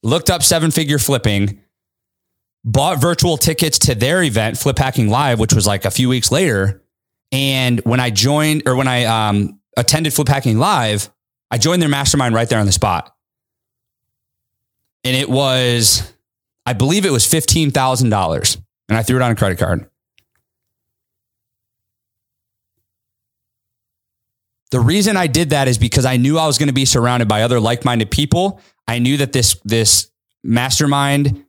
Looked 0.04 0.30
up 0.30 0.44
seven 0.44 0.72
figure 0.72 1.00
flipping. 1.00 1.62
Bought 2.64 3.00
virtual 3.00 3.38
tickets 3.38 3.80
to 3.80 3.96
their 3.96 4.22
event, 4.24 4.58
Flip 4.58 4.78
Hacking 4.78 5.10
Live, 5.10 5.40
which 5.40 5.54
was 5.54 5.66
like 5.66 5.86
a 5.86 5.92
few 5.92 6.10
weeks 6.10 6.32
later. 6.32 6.84
And 7.32 7.80
when 7.82 8.00
I 8.00 8.10
joined 8.10 8.64
or 8.66 8.76
when 8.76 8.88
I 8.88 9.06
um, 9.06 9.60
attended 9.78 10.14
Flip 10.14 10.28
Hacking 10.28 10.58
Live, 10.58 11.10
I 11.52 11.58
joined 11.58 11.82
their 11.82 11.90
mastermind 11.90 12.36
right 12.36 12.50
there 12.50 12.60
on 12.60 12.66
the 12.66 12.72
spot. 12.72 13.16
And 15.04 15.16
it 15.16 15.30
was, 15.30 16.12
I 16.66 16.74
believe 16.74 17.06
it 17.06 17.12
was 17.12 17.26
$15,000. 17.26 18.62
And 18.90 18.98
I 18.98 19.04
threw 19.04 19.18
it 19.18 19.22
on 19.22 19.32
a 19.32 19.36
credit 19.36 19.58
card. 19.58 19.90
The 24.72 24.80
reason 24.80 25.18
I 25.18 25.28
did 25.28 25.52
that 25.52 25.68
is 25.68 25.78
because 25.78 26.06
I 26.06 26.18
knew 26.18 26.38
I 26.38 26.46
was 26.46 26.58
going 26.58 26.68
to 26.68 26.74
be 26.74 26.86
surrounded 26.86 27.28
by 27.28 27.42
other 27.42 27.60
like-minded 27.60 28.12
people. 28.12 28.62
I 28.88 29.00
knew 29.00 29.18
that 29.18 29.34
this 29.34 29.60
this 29.66 30.12
mastermind 30.44 31.46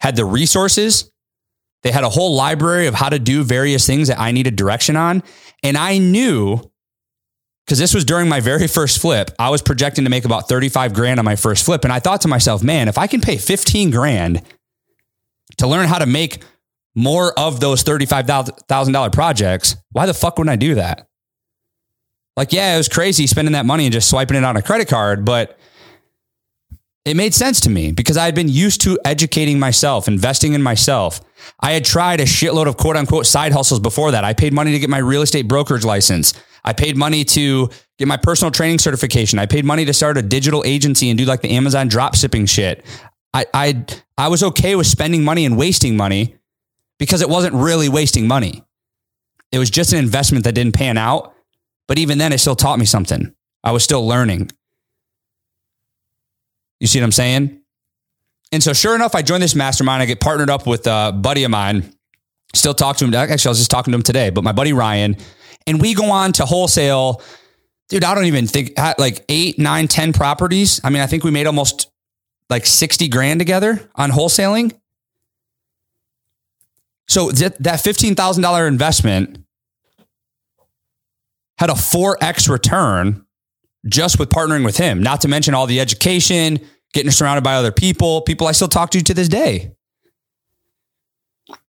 had 0.00 0.16
the 0.16 0.24
resources. 0.24 1.10
They 1.82 1.92
had 1.92 2.04
a 2.04 2.08
whole 2.08 2.34
library 2.34 2.86
of 2.86 2.94
how 2.94 3.08
to 3.08 3.18
do 3.18 3.44
various 3.44 3.86
things 3.86 4.08
that 4.08 4.18
I 4.18 4.32
needed 4.32 4.56
direction 4.56 4.96
on, 4.96 5.22
and 5.62 5.76
I 5.76 5.98
knew 5.98 6.60
because 7.68 7.78
this 7.78 7.92
was 7.92 8.06
during 8.06 8.30
my 8.30 8.40
very 8.40 8.66
first 8.66 8.98
flip, 8.98 9.30
I 9.38 9.50
was 9.50 9.60
projecting 9.60 10.04
to 10.04 10.10
make 10.10 10.24
about 10.24 10.48
35 10.48 10.94
grand 10.94 11.18
on 11.18 11.26
my 11.26 11.36
first 11.36 11.66
flip 11.66 11.84
and 11.84 11.92
I 11.92 12.00
thought 12.00 12.22
to 12.22 12.28
myself, 12.28 12.62
man, 12.62 12.88
if 12.88 12.96
I 12.96 13.06
can 13.06 13.20
pay 13.20 13.36
15 13.36 13.90
grand 13.90 14.40
to 15.58 15.66
learn 15.66 15.86
how 15.86 15.98
to 15.98 16.06
make 16.06 16.42
more 16.94 17.38
of 17.38 17.60
those 17.60 17.84
$35,000 17.84 19.12
projects, 19.12 19.76
why 19.92 20.06
the 20.06 20.14
fuck 20.14 20.38
wouldn't 20.38 20.50
I 20.50 20.56
do 20.56 20.76
that? 20.76 21.08
Like, 22.38 22.54
yeah, 22.54 22.74
it 22.74 22.78
was 22.78 22.88
crazy 22.88 23.26
spending 23.26 23.52
that 23.52 23.66
money 23.66 23.84
and 23.84 23.92
just 23.92 24.08
swiping 24.08 24.38
it 24.38 24.44
on 24.44 24.56
a 24.56 24.62
credit 24.62 24.88
card, 24.88 25.26
but 25.26 25.58
it 27.08 27.16
made 27.16 27.34
sense 27.34 27.60
to 27.62 27.70
me 27.70 27.92
because 27.92 28.16
I 28.16 28.26
had 28.26 28.34
been 28.34 28.48
used 28.48 28.82
to 28.82 28.98
educating 29.04 29.58
myself, 29.58 30.08
investing 30.08 30.52
in 30.52 30.62
myself. 30.62 31.20
I 31.60 31.72
had 31.72 31.84
tried 31.84 32.20
a 32.20 32.24
shitload 32.24 32.66
of 32.66 32.76
quote 32.76 32.96
unquote 32.96 33.26
side 33.26 33.52
hustles 33.52 33.80
before 33.80 34.10
that. 34.10 34.24
I 34.24 34.34
paid 34.34 34.52
money 34.52 34.72
to 34.72 34.78
get 34.78 34.90
my 34.90 34.98
real 34.98 35.22
estate 35.22 35.48
brokerage 35.48 35.84
license. 35.84 36.34
I 36.64 36.74
paid 36.74 36.96
money 36.96 37.24
to 37.24 37.70
get 37.98 38.08
my 38.08 38.16
personal 38.18 38.50
training 38.50 38.78
certification. 38.78 39.38
I 39.38 39.46
paid 39.46 39.64
money 39.64 39.84
to 39.86 39.94
start 39.94 40.18
a 40.18 40.22
digital 40.22 40.62
agency 40.66 41.08
and 41.08 41.18
do 41.18 41.24
like 41.24 41.40
the 41.40 41.50
Amazon 41.50 41.88
drop 41.88 42.14
shipping 42.14 42.46
shit. 42.46 42.84
I, 43.32 43.46
I, 43.54 43.84
I 44.16 44.28
was 44.28 44.42
okay 44.42 44.74
with 44.74 44.86
spending 44.86 45.24
money 45.24 45.46
and 45.46 45.56
wasting 45.56 45.96
money 45.96 46.36
because 46.98 47.22
it 47.22 47.28
wasn't 47.28 47.54
really 47.54 47.88
wasting 47.88 48.26
money. 48.26 48.64
It 49.50 49.58
was 49.58 49.70
just 49.70 49.92
an 49.92 49.98
investment 49.98 50.44
that 50.44 50.54
didn't 50.54 50.74
pan 50.74 50.98
out. 50.98 51.34
But 51.86 51.98
even 51.98 52.18
then, 52.18 52.32
it 52.32 52.38
still 52.38 52.56
taught 52.56 52.78
me 52.78 52.84
something. 52.84 53.34
I 53.64 53.72
was 53.72 53.82
still 53.82 54.06
learning. 54.06 54.50
You 56.80 56.86
see 56.86 57.00
what 57.00 57.04
I'm 57.04 57.12
saying? 57.12 57.60
And 58.52 58.62
so, 58.62 58.72
sure 58.72 58.94
enough, 58.94 59.14
I 59.14 59.22
joined 59.22 59.42
this 59.42 59.54
mastermind. 59.54 60.02
I 60.02 60.06
get 60.06 60.20
partnered 60.20 60.50
up 60.50 60.66
with 60.66 60.86
a 60.86 61.12
buddy 61.12 61.44
of 61.44 61.50
mine. 61.50 61.92
Still 62.54 62.74
talk 62.74 62.96
to 62.98 63.04
him. 63.04 63.12
Actually, 63.12 63.48
I 63.48 63.50
was 63.50 63.58
just 63.58 63.70
talking 63.70 63.92
to 63.92 63.96
him 63.96 64.02
today, 64.02 64.30
but 64.30 64.42
my 64.42 64.52
buddy 64.52 64.72
Ryan. 64.72 65.16
And 65.66 65.80
we 65.80 65.94
go 65.94 66.10
on 66.10 66.32
to 66.34 66.46
wholesale. 66.46 67.22
Dude, 67.90 68.04
I 68.04 68.14
don't 68.14 68.24
even 68.24 68.46
think 68.46 68.72
like 68.98 69.24
eight, 69.28 69.58
nine, 69.58 69.86
ten 69.86 70.12
properties. 70.12 70.80
I 70.82 70.90
mean, 70.90 71.02
I 71.02 71.06
think 71.06 71.24
we 71.24 71.30
made 71.30 71.46
almost 71.46 71.90
like 72.48 72.64
60 72.64 73.08
grand 73.08 73.40
together 73.40 73.90
on 73.94 74.10
wholesaling. 74.10 74.72
So 77.06 77.30
that, 77.32 77.62
that 77.62 77.80
$15,000 77.80 78.68
investment 78.68 79.44
had 81.58 81.70
a 81.70 81.74
4x 81.74 82.48
return 82.48 83.26
just 83.86 84.18
with 84.18 84.28
partnering 84.30 84.64
with 84.64 84.76
him, 84.76 85.02
not 85.02 85.20
to 85.22 85.28
mention 85.28 85.54
all 85.54 85.66
the 85.66 85.80
education, 85.80 86.60
getting 86.92 87.10
surrounded 87.10 87.44
by 87.44 87.54
other 87.54 87.72
people, 87.72 88.22
people 88.22 88.46
I 88.46 88.52
still 88.52 88.68
talk 88.68 88.90
to 88.90 89.02
to 89.02 89.14
this 89.14 89.28
day. 89.28 89.72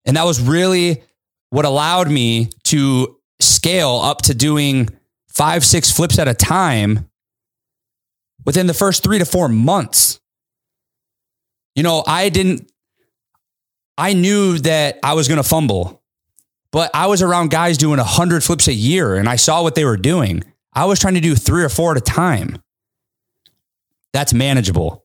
And 0.07 0.17
that 0.17 0.25
was 0.25 0.41
really 0.41 1.03
what 1.51 1.65
allowed 1.65 2.11
me 2.11 2.51
to 2.65 3.19
scale 3.41 4.01
up 4.03 4.23
to 4.23 4.35
doing 4.35 4.89
five, 5.29 5.65
six 5.65 5.91
flips 5.91 6.19
at 6.19 6.29
a 6.29 6.35
time 6.35 7.09
within 8.45 8.67
the 8.67 8.75
first 8.75 9.03
three 9.03 9.19
to 9.19 9.25
four 9.25 9.49
months. 9.49 10.21
You 11.75 11.83
know, 11.83 12.03
I 12.07 12.29
didn't, 12.29 12.71
I 13.97 14.15
knew 14.15 14.59
that 14.59 14.99
I 15.03 15.15
was 15.15 15.29
going 15.29 15.37
to 15.43 15.49
fumble. 15.49 16.03
But 16.71 16.91
I 16.93 17.07
was 17.07 17.23
around 17.23 17.51
guys 17.51 17.79
doing 17.79 17.99
100 17.99 18.45
flips 18.45 18.69
a 18.69 18.73
year 18.73 19.17
and 19.17 19.29
I 19.29 19.37
saw 19.37 19.63
what 19.63 19.75
they 19.75 19.85
were 19.85 19.97
doing. 19.97 20.45
I 20.73 20.85
was 20.85 21.01
trying 21.01 21.15
to 21.15 21.21
do 21.21 21.35
three 21.35 21.65
or 21.65 21.69
four 21.69 21.93
at 21.93 21.99
a 21.99 22.01
time. 22.01 22.63
That's 24.13 24.33
manageable. 24.33 25.05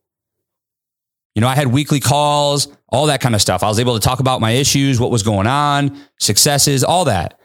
You 1.35 1.41
know, 1.41 1.47
I 1.47 1.55
had 1.55 1.67
weekly 1.67 1.99
calls, 1.99 2.67
all 2.89 3.07
that 3.07 3.21
kind 3.21 3.33
of 3.33 3.41
stuff. 3.41 3.63
I 3.63 3.67
was 3.67 3.79
able 3.79 3.95
to 3.95 3.99
talk 3.99 4.19
about 4.19 4.39
my 4.39 4.51
issues, 4.51 4.99
what 4.99 5.09
was 5.09 5.23
going 5.23 5.47
on, 5.47 5.99
successes, 6.19 6.83
all 6.83 7.05
that. 7.05 7.39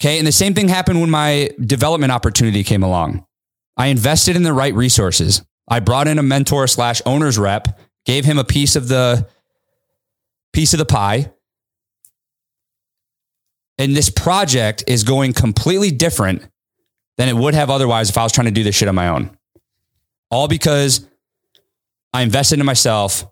Okay. 0.00 0.16
And 0.18 0.26
the 0.26 0.32
same 0.32 0.54
thing 0.54 0.68
happened 0.68 1.00
when 1.00 1.10
my 1.10 1.50
development 1.60 2.10
opportunity 2.10 2.64
came 2.64 2.82
along. 2.82 3.26
I 3.76 3.88
invested 3.88 4.34
in 4.34 4.42
the 4.42 4.52
right 4.52 4.74
resources. 4.74 5.42
I 5.68 5.80
brought 5.80 6.08
in 6.08 6.18
a 6.18 6.22
mentor 6.22 6.66
slash 6.66 7.02
owner's 7.04 7.38
rep, 7.38 7.78
gave 8.06 8.24
him 8.24 8.38
a 8.38 8.44
piece 8.44 8.76
of 8.76 8.88
the 8.88 9.28
piece 10.52 10.72
of 10.72 10.78
the 10.78 10.86
pie. 10.86 11.32
And 13.80 13.96
this 13.96 14.10
project 14.10 14.84
is 14.86 15.04
going 15.04 15.32
completely 15.32 15.90
different 15.90 16.46
than 17.16 17.30
it 17.30 17.34
would 17.34 17.54
have 17.54 17.70
otherwise 17.70 18.10
if 18.10 18.18
I 18.18 18.22
was 18.22 18.30
trying 18.30 18.44
to 18.44 18.50
do 18.50 18.62
this 18.62 18.74
shit 18.74 18.88
on 18.88 18.94
my 18.94 19.08
own. 19.08 19.34
All 20.30 20.48
because 20.48 21.08
I 22.12 22.20
invested 22.20 22.60
in 22.60 22.66
myself, 22.66 23.24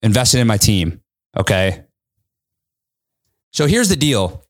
invested 0.00 0.38
in 0.38 0.46
my 0.46 0.56
team. 0.56 1.00
Okay. 1.36 1.82
So 3.52 3.66
here's 3.66 3.88
the 3.88 3.96
deal 3.96 4.44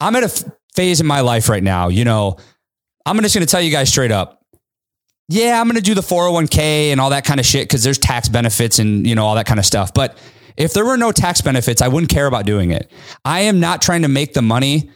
I'm 0.00 0.16
at 0.16 0.24
a 0.24 0.52
phase 0.74 1.00
in 1.00 1.06
my 1.06 1.20
life 1.20 1.48
right 1.48 1.62
now. 1.62 1.86
You 1.86 2.04
know, 2.04 2.38
I'm 3.06 3.16
just 3.20 3.36
going 3.36 3.46
to 3.46 3.50
tell 3.50 3.62
you 3.62 3.70
guys 3.70 3.88
straight 3.88 4.10
up. 4.10 4.42
Yeah, 5.28 5.60
I'm 5.60 5.68
going 5.68 5.76
to 5.76 5.80
do 5.80 5.94
the 5.94 6.00
401k 6.00 6.90
and 6.90 7.00
all 7.00 7.10
that 7.10 7.24
kind 7.24 7.38
of 7.38 7.46
shit 7.46 7.68
because 7.68 7.84
there's 7.84 7.98
tax 7.98 8.28
benefits 8.28 8.80
and, 8.80 9.06
you 9.06 9.14
know, 9.14 9.24
all 9.24 9.36
that 9.36 9.46
kind 9.46 9.60
of 9.60 9.66
stuff. 9.66 9.94
But 9.94 10.18
if 10.56 10.72
there 10.72 10.84
were 10.84 10.96
no 10.96 11.12
tax 11.12 11.40
benefits, 11.40 11.82
I 11.82 11.88
wouldn't 11.88 12.10
care 12.10 12.26
about 12.26 12.46
doing 12.46 12.70
it. 12.70 12.90
I 13.24 13.40
am 13.40 13.60
not 13.60 13.82
trying 13.82 14.02
to 14.02 14.08
make 14.08 14.32
the 14.34 14.42
money 14.42 14.90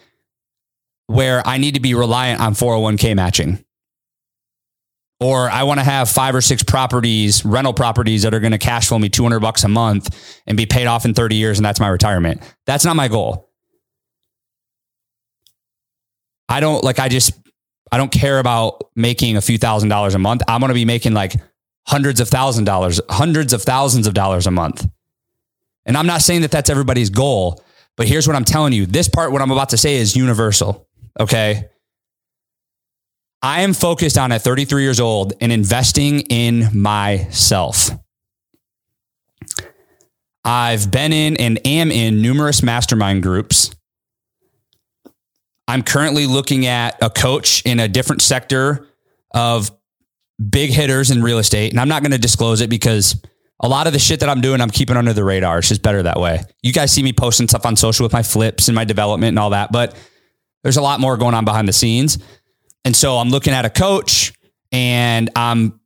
where 1.07 1.47
I 1.47 1.59
need 1.59 1.75
to 1.75 1.81
be 1.81 1.95
reliant 1.95 2.41
on 2.41 2.55
401k 2.55 3.17
matching. 3.17 3.65
Or 5.19 5.51
I 5.51 5.65
want 5.65 5.81
to 5.81 5.85
have 5.85 6.09
five 6.09 6.35
or 6.35 6.41
six 6.41 6.63
properties, 6.63 7.45
rental 7.45 7.75
properties 7.75 8.23
that 8.23 8.33
are 8.33 8.41
going 8.41 8.53
to 8.53 8.59
cash 8.59 8.89
flow 8.89 8.99
me 8.99 9.11
200 9.11 9.41
bucks 9.41 9.65
a 9.65 9.69
month 9.69 10.41
and 10.47 10.57
be 10.57 10.65
paid 10.65 10.87
off 10.87 11.05
in 11.05 11.13
30 11.13 11.37
years 11.37 11.59
and 11.59 11.65
that's 11.65 11.79
my 11.79 11.89
retirement. 11.89 12.43
That's 12.65 12.85
not 12.85 12.97
my 12.97 13.09
goal. 13.09 13.51
I 16.49 16.61
don't 16.61 16.83
like 16.83 16.99
I 16.99 17.09
just 17.09 17.33
I 17.93 17.97
don't 17.99 18.11
care 18.11 18.39
about 18.39 18.91
making 18.97 19.37
a 19.37 19.41
few 19.41 19.59
thousand 19.59 19.89
dollars 19.89 20.15
a 20.15 20.19
month. 20.19 20.43
I'm 20.49 20.61
going 20.61 20.69
to 20.69 20.75
be 20.75 20.85
making 20.85 21.13
like 21.13 21.35
hundreds 21.87 22.21
of 22.21 22.29
thousand 22.29 22.65
dollars, 22.65 23.01
hundreds 23.09 23.53
of 23.53 23.63
thousands 23.63 24.07
of 24.07 24.15
dollars 24.15 24.47
a 24.47 24.51
month. 24.51 24.87
And 25.91 25.97
I'm 25.97 26.07
not 26.07 26.23
saying 26.23 26.43
that 26.43 26.53
that's 26.53 26.71
everybody's 26.71 27.11
goal, 27.11 27.65
but 27.97 28.07
here's 28.07 28.29
what 28.29 28.37
I'm 28.37 28.45
telling 28.45 28.73
you. 28.73 28.87
This 28.87 29.09
part, 29.09 29.33
what 29.33 29.43
I'm 29.43 29.51
about 29.51 29.71
to 29.71 29.77
say 29.77 29.97
is 29.97 30.15
universal. 30.15 30.87
Okay. 31.19 31.65
I 33.43 33.63
am 33.63 33.73
focused 33.73 34.17
on 34.17 34.31
at 34.31 34.43
33 34.43 34.85
years 34.85 35.01
old 35.01 35.33
and 35.41 35.51
investing 35.51 36.21
in 36.21 36.81
myself. 36.81 37.91
I've 40.45 40.93
been 40.93 41.13
in 41.13 41.37
and 41.39 41.59
am 41.67 41.91
in 41.91 42.23
numerous 42.23 42.63
mastermind 42.63 43.25
groups. 43.25 43.75
I'm 45.67 45.83
currently 45.83 46.29
looking 46.29 46.67
at 46.67 47.03
a 47.03 47.11
coach 47.11 47.67
in 47.67 47.81
a 47.81 47.89
different 47.89 48.23
sector 48.23 48.87
of 49.35 49.73
big 50.39 50.71
hitters 50.71 51.11
in 51.11 51.21
real 51.21 51.39
estate. 51.39 51.73
And 51.73 51.81
I'm 51.81 51.89
not 51.89 52.05
going 52.05 52.13
to 52.13 52.19
disclose 52.19 52.61
it 52.61 52.71
because 52.71 53.21
a 53.61 53.69
lot 53.69 53.87
of 53.87 53.93
the 53.93 53.99
shit 53.99 54.21
that 54.21 54.29
I'm 54.29 54.41
doing, 54.41 54.61
I'm 54.61 54.71
keeping 54.71 54.97
under 54.97 55.13
the 55.13 55.23
radar. 55.23 55.59
It's 55.59 55.69
just 55.69 55.83
better 55.83 56.03
that 56.03 56.19
way. 56.19 56.41
You 56.63 56.73
guys 56.73 56.91
see 56.91 57.03
me 57.03 57.13
posting 57.13 57.47
stuff 57.47 57.67
on 57.67 57.77
social 57.77 58.05
with 58.05 58.13
my 58.13 58.23
flips 58.23 58.69
and 58.69 58.75
my 58.75 58.85
development 58.85 59.29
and 59.29 59.39
all 59.39 59.51
that, 59.51 59.71
but 59.71 59.95
there's 60.63 60.79
a 60.79 60.83
lot 60.83 61.01
more 61.01 61.17
going 61.17 61.35
on 61.35 61.45
behind 61.45 61.69
the 61.69 61.73
scenes. 61.73 62.19
And 62.85 62.97
so 62.97 63.19
I'm 63.19 63.29
looking 63.29 63.53
at 63.53 63.65
a 63.65 63.71
coach 63.71 64.33
and 64.73 65.31
I'm, 65.37 65.79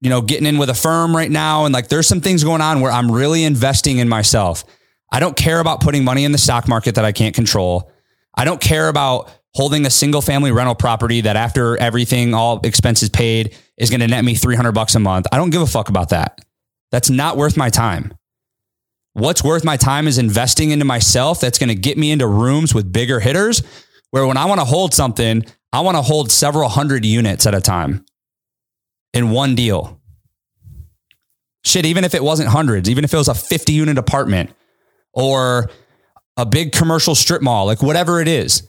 you 0.00 0.10
know, 0.10 0.20
getting 0.20 0.46
in 0.46 0.58
with 0.58 0.70
a 0.70 0.74
firm 0.74 1.14
right 1.14 1.30
now. 1.30 1.64
And 1.64 1.72
like 1.72 1.88
there's 1.88 2.08
some 2.08 2.20
things 2.20 2.42
going 2.42 2.60
on 2.60 2.80
where 2.80 2.90
I'm 2.90 3.10
really 3.10 3.44
investing 3.44 3.98
in 3.98 4.08
myself. 4.08 4.64
I 5.10 5.20
don't 5.20 5.36
care 5.36 5.60
about 5.60 5.80
putting 5.80 6.04
money 6.04 6.24
in 6.24 6.32
the 6.32 6.38
stock 6.38 6.66
market 6.66 6.96
that 6.96 7.04
I 7.04 7.12
can't 7.12 7.34
control. 7.34 7.92
I 8.34 8.44
don't 8.44 8.60
care 8.60 8.88
about 8.88 9.30
holding 9.54 9.86
a 9.86 9.90
single 9.90 10.22
family 10.22 10.50
rental 10.50 10.74
property 10.74 11.20
that 11.20 11.36
after 11.36 11.76
everything, 11.76 12.34
all 12.34 12.60
expenses 12.64 13.10
paid, 13.10 13.54
is 13.76 13.90
going 13.90 14.00
to 14.00 14.08
net 14.08 14.24
me 14.24 14.34
300 14.34 14.72
bucks 14.72 14.94
a 14.94 14.98
month. 14.98 15.26
I 15.30 15.36
don't 15.36 15.50
give 15.50 15.62
a 15.62 15.66
fuck 15.66 15.90
about 15.90 16.08
that. 16.08 16.41
That's 16.92 17.10
not 17.10 17.36
worth 17.36 17.56
my 17.56 17.70
time. 17.70 18.14
What's 19.14 19.42
worth 19.42 19.64
my 19.64 19.76
time 19.76 20.06
is 20.06 20.18
investing 20.18 20.70
into 20.70 20.84
myself 20.84 21.40
that's 21.40 21.58
going 21.58 21.68
to 21.68 21.74
get 21.74 21.98
me 21.98 22.12
into 22.12 22.26
rooms 22.26 22.74
with 22.74 22.92
bigger 22.92 23.18
hitters 23.20 23.62
where 24.10 24.26
when 24.26 24.36
I 24.36 24.44
want 24.44 24.60
to 24.60 24.64
hold 24.64 24.94
something, 24.94 25.42
I 25.72 25.80
want 25.80 25.96
to 25.96 26.02
hold 26.02 26.30
several 26.30 26.68
hundred 26.68 27.04
units 27.04 27.46
at 27.46 27.54
a 27.54 27.60
time 27.60 28.04
in 29.12 29.30
one 29.30 29.54
deal. 29.54 30.00
Shit, 31.64 31.86
even 31.86 32.04
if 32.04 32.14
it 32.14 32.22
wasn't 32.22 32.50
hundreds, 32.50 32.88
even 32.90 33.04
if 33.04 33.12
it 33.12 33.16
was 33.16 33.28
a 33.28 33.34
50 33.34 33.72
unit 33.72 33.98
apartment 33.98 34.50
or 35.12 35.70
a 36.36 36.46
big 36.46 36.72
commercial 36.72 37.14
strip 37.14 37.42
mall, 37.42 37.66
like 37.66 37.82
whatever 37.82 38.20
it 38.20 38.28
is. 38.28 38.68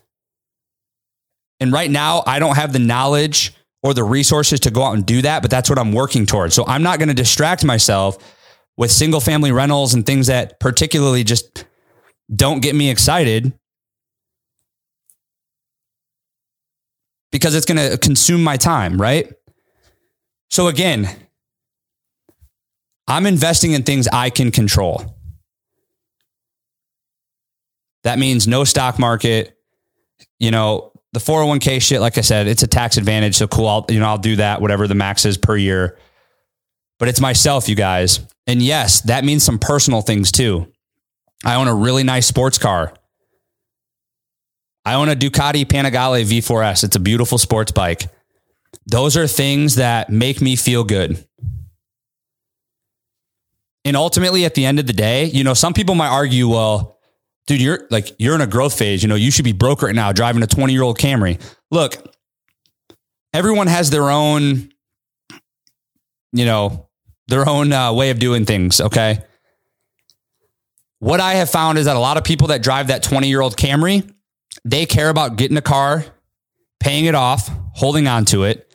And 1.59 1.71
right 1.71 1.89
now, 1.89 2.23
I 2.25 2.39
don't 2.39 2.55
have 2.55 2.73
the 2.73 2.79
knowledge 2.79 3.53
or 3.83 3.93
the 3.93 4.03
resources 4.03 4.61
to 4.61 4.71
go 4.71 4.83
out 4.83 4.93
and 4.93 5.05
do 5.05 5.21
that, 5.21 5.41
but 5.41 5.51
that's 5.51 5.69
what 5.69 5.77
I'm 5.77 5.91
working 5.91 6.25
towards. 6.25 6.55
So 6.55 6.65
I'm 6.65 6.83
not 6.83 6.99
going 6.99 7.09
to 7.09 7.13
distract 7.13 7.65
myself 7.65 8.17
with 8.77 8.91
single 8.91 9.19
family 9.19 9.51
rentals 9.51 9.93
and 9.93 10.05
things 10.05 10.27
that 10.27 10.59
particularly 10.59 11.23
just 11.23 11.65
don't 12.33 12.61
get 12.61 12.73
me 12.73 12.89
excited 12.89 13.53
because 17.31 17.55
it's 17.55 17.65
going 17.65 17.91
to 17.91 17.97
consume 17.97 18.43
my 18.43 18.57
time, 18.57 18.99
right? 18.99 19.31
So 20.49 20.67
again, 20.67 21.09
I'm 23.07 23.25
investing 23.25 23.73
in 23.73 23.83
things 23.83 24.07
I 24.07 24.29
can 24.29 24.51
control. 24.51 25.17
That 28.03 28.17
means 28.17 28.47
no 28.47 28.63
stock 28.63 28.97
market, 28.97 29.57
you 30.39 30.51
know, 30.51 30.92
the 31.13 31.19
401k 31.19 31.81
shit, 31.81 32.01
like 32.01 32.17
I 32.17 32.21
said, 32.21 32.47
it's 32.47 32.63
a 32.63 32.67
tax 32.67 32.97
advantage. 32.97 33.35
So 33.35 33.47
cool. 33.47 33.67
I'll, 33.67 33.85
you 33.87 33.99
know, 33.99 34.07
I'll 34.07 34.17
do 34.17 34.35
that, 34.37 34.61
whatever 34.61 34.87
the 34.87 34.95
max 34.95 35.25
is 35.25 35.37
per 35.37 35.55
year. 35.55 35.97
But 36.99 37.07
it's 37.07 37.21
myself, 37.21 37.69
you 37.69 37.75
guys. 37.75 38.19
And 38.47 38.61
yes, 38.61 39.01
that 39.01 39.23
means 39.23 39.43
some 39.43 39.59
personal 39.59 40.01
things 40.01 40.31
too. 40.31 40.71
I 41.45 41.55
own 41.55 41.67
a 41.67 41.75
really 41.75 42.03
nice 42.03 42.25
sports 42.25 42.57
car. 42.57 42.93
I 44.85 44.95
own 44.95 45.07
a 45.07 45.15
Ducati 45.15 45.65
Panigale 45.65 46.25
V4S. 46.25 46.83
It's 46.83 46.95
a 46.95 46.99
beautiful 46.99 47.37
sports 47.37 47.71
bike. 47.71 48.09
Those 48.85 49.15
are 49.15 49.27
things 49.27 49.75
that 49.75 50.09
make 50.09 50.41
me 50.41 50.55
feel 50.55 50.83
good. 50.83 51.25
And 53.85 53.95
ultimately, 53.95 54.45
at 54.45 54.55
the 54.55 54.65
end 54.65 54.79
of 54.79 54.87
the 54.87 54.93
day, 54.93 55.25
you 55.25 55.43
know, 55.43 55.53
some 55.53 55.73
people 55.73 55.95
might 55.95 56.09
argue, 56.09 56.47
well, 56.49 56.92
dude, 57.47 57.61
you're 57.61 57.87
like, 57.89 58.15
you're 58.19 58.35
in 58.35 58.41
a 58.41 58.47
growth 58.47 58.77
phase. 58.77 59.03
You 59.03 59.09
know, 59.09 59.15
you 59.15 59.31
should 59.31 59.45
be 59.45 59.53
broke 59.53 59.81
right 59.81 59.95
now 59.95 60.11
driving 60.11 60.43
a 60.43 60.47
20 60.47 60.73
year 60.73 60.83
old 60.83 60.97
Camry. 60.97 61.41
Look, 61.71 61.95
everyone 63.33 63.67
has 63.67 63.89
their 63.89 64.09
own, 64.09 64.69
you 66.31 66.45
know, 66.45 66.89
their 67.27 67.47
own 67.47 67.71
uh, 67.71 67.93
way 67.93 68.09
of 68.09 68.19
doing 68.19 68.45
things. 68.45 68.79
Okay. 68.79 69.23
What 70.99 71.19
I 71.19 71.33
have 71.33 71.49
found 71.49 71.77
is 71.77 71.85
that 71.85 71.95
a 71.95 71.99
lot 71.99 72.17
of 72.17 72.23
people 72.23 72.47
that 72.47 72.63
drive 72.63 72.87
that 72.87 73.03
20 73.03 73.27
year 73.27 73.41
old 73.41 73.57
Camry, 73.57 74.09
they 74.63 74.85
care 74.85 75.09
about 75.09 75.35
getting 75.35 75.57
a 75.57 75.61
car, 75.61 76.05
paying 76.79 77.05
it 77.05 77.15
off, 77.15 77.49
holding 77.73 78.07
on 78.07 78.25
to 78.25 78.43
it. 78.43 78.69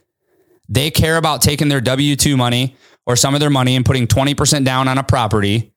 They 0.68 0.90
care 0.90 1.16
about 1.16 1.40
taking 1.40 1.68
their 1.68 1.80
W 1.80 2.16
2 2.16 2.36
money 2.36 2.76
or 3.06 3.16
some 3.16 3.32
of 3.32 3.40
their 3.40 3.48
money 3.48 3.74
and 3.74 3.86
putting 3.86 4.06
20% 4.06 4.66
down 4.66 4.86
on 4.86 4.98
a 4.98 5.02
property 5.02 5.72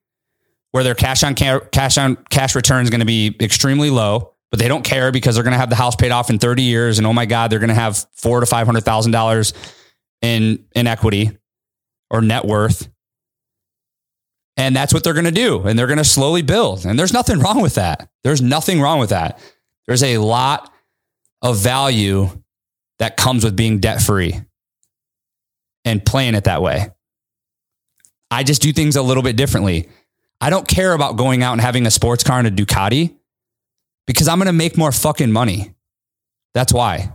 where 0.71 0.83
their 0.83 0.95
cash 0.95 1.23
on 1.23 1.35
ca- 1.35 1.61
cash 1.71 1.97
on 1.97 2.15
cash 2.29 2.55
return 2.55 2.83
is 2.83 2.89
going 2.89 2.99
to 2.99 3.05
be 3.05 3.35
extremely 3.39 3.89
low, 3.89 4.33
but 4.49 4.59
they 4.59 4.67
don't 4.67 4.83
care 4.83 5.11
because 5.11 5.35
they're 5.35 5.43
going 5.43 5.53
to 5.53 5.59
have 5.59 5.69
the 5.69 5.75
house 5.75 5.95
paid 5.95 6.11
off 6.11 6.29
in 6.29 6.39
30 6.39 6.63
years. 6.63 6.97
And 6.97 7.07
oh 7.07 7.13
my 7.13 7.25
God, 7.25 7.51
they're 7.51 7.59
going 7.59 7.69
to 7.69 7.73
have 7.73 8.05
four 8.13 8.39
to 8.39 8.45
$500,000 8.45 9.53
in, 10.21 10.65
in 10.75 10.87
equity 10.87 11.37
or 12.09 12.21
net 12.21 12.45
worth. 12.45 12.89
And 14.57 14.75
that's 14.75 14.93
what 14.93 15.03
they're 15.03 15.13
going 15.13 15.25
to 15.25 15.31
do. 15.31 15.61
And 15.63 15.77
they're 15.77 15.87
going 15.87 15.97
to 15.97 16.03
slowly 16.03 16.41
build. 16.41 16.85
And 16.85 16.99
there's 16.99 17.13
nothing 17.13 17.39
wrong 17.39 17.61
with 17.61 17.75
that. 17.75 18.09
There's 18.23 18.41
nothing 18.41 18.81
wrong 18.81 18.99
with 18.99 19.09
that. 19.09 19.39
There's 19.87 20.03
a 20.03 20.17
lot 20.17 20.71
of 21.41 21.57
value 21.57 22.29
that 22.99 23.17
comes 23.17 23.43
with 23.43 23.55
being 23.55 23.79
debt 23.79 24.01
free 24.01 24.39
and 25.85 26.05
playing 26.05 26.35
it 26.35 26.43
that 26.43 26.61
way. 26.61 26.89
I 28.29 28.43
just 28.43 28.61
do 28.61 28.71
things 28.71 28.95
a 28.95 29.01
little 29.01 29.23
bit 29.23 29.35
differently. 29.35 29.89
I 30.41 30.49
don't 30.49 30.67
care 30.67 30.93
about 30.93 31.17
going 31.17 31.43
out 31.43 31.53
and 31.53 31.61
having 31.61 31.85
a 31.85 31.91
sports 31.91 32.23
car 32.23 32.39
and 32.39 32.47
a 32.47 32.51
Ducati 32.51 33.15
because 34.07 34.27
I'm 34.27 34.39
going 34.39 34.47
to 34.47 34.53
make 34.53 34.75
more 34.75 34.91
fucking 34.91 35.31
money. 35.31 35.75
That's 36.55 36.73
why. 36.73 37.13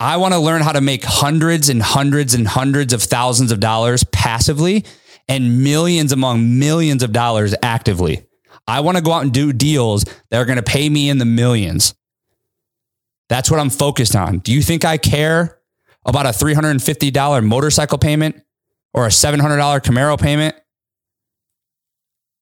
I 0.00 0.16
want 0.16 0.32
to 0.32 0.40
learn 0.40 0.62
how 0.62 0.72
to 0.72 0.80
make 0.80 1.04
hundreds 1.04 1.68
and 1.68 1.82
hundreds 1.82 2.32
and 2.32 2.48
hundreds 2.48 2.94
of 2.94 3.02
thousands 3.02 3.52
of 3.52 3.60
dollars 3.60 4.02
passively 4.04 4.86
and 5.28 5.62
millions 5.62 6.10
among 6.10 6.58
millions 6.58 7.02
of 7.02 7.12
dollars 7.12 7.54
actively. 7.62 8.26
I 8.66 8.80
want 8.80 8.96
to 8.96 9.02
go 9.02 9.12
out 9.12 9.24
and 9.24 9.32
do 9.32 9.52
deals 9.52 10.04
that 10.30 10.40
are 10.40 10.46
going 10.46 10.56
to 10.56 10.62
pay 10.62 10.88
me 10.88 11.10
in 11.10 11.18
the 11.18 11.26
millions. 11.26 11.94
That's 13.28 13.50
what 13.50 13.60
I'm 13.60 13.68
focused 13.68 14.16
on. 14.16 14.38
Do 14.38 14.52
you 14.52 14.62
think 14.62 14.86
I 14.86 14.96
care 14.96 15.58
about 16.06 16.24
a 16.24 16.30
$350 16.30 17.44
motorcycle 17.44 17.98
payment 17.98 18.42
or 18.94 19.06
a 19.06 19.10
$700 19.10 19.40
Camaro 19.80 20.20
payment 20.20 20.54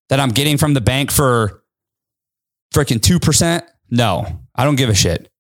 that 0.09 0.21
I'm 0.21 0.31
getting 0.31 0.59
from 0.59 0.75
the 0.75 0.81
bank 0.81 1.11
for 1.11 1.63
freaking 2.75 2.99
2%? 2.99 3.63
No, 3.91 4.27
I 4.55 4.65
don't 4.65 4.77
give 4.77 4.89
a 4.89 4.95
shit 4.95 5.31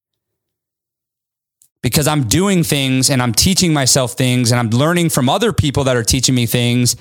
because 1.82 2.08
I'm 2.08 2.24
doing 2.24 2.64
things 2.64 3.10
and 3.10 3.22
I'm 3.22 3.32
teaching 3.32 3.72
myself 3.72 4.12
things 4.12 4.50
and 4.50 4.58
I'm 4.58 4.70
learning 4.70 5.10
from 5.10 5.28
other 5.28 5.52
people 5.52 5.84
that 5.84 5.96
are 5.96 6.02
teaching 6.02 6.34
me 6.34 6.46
things 6.46 6.96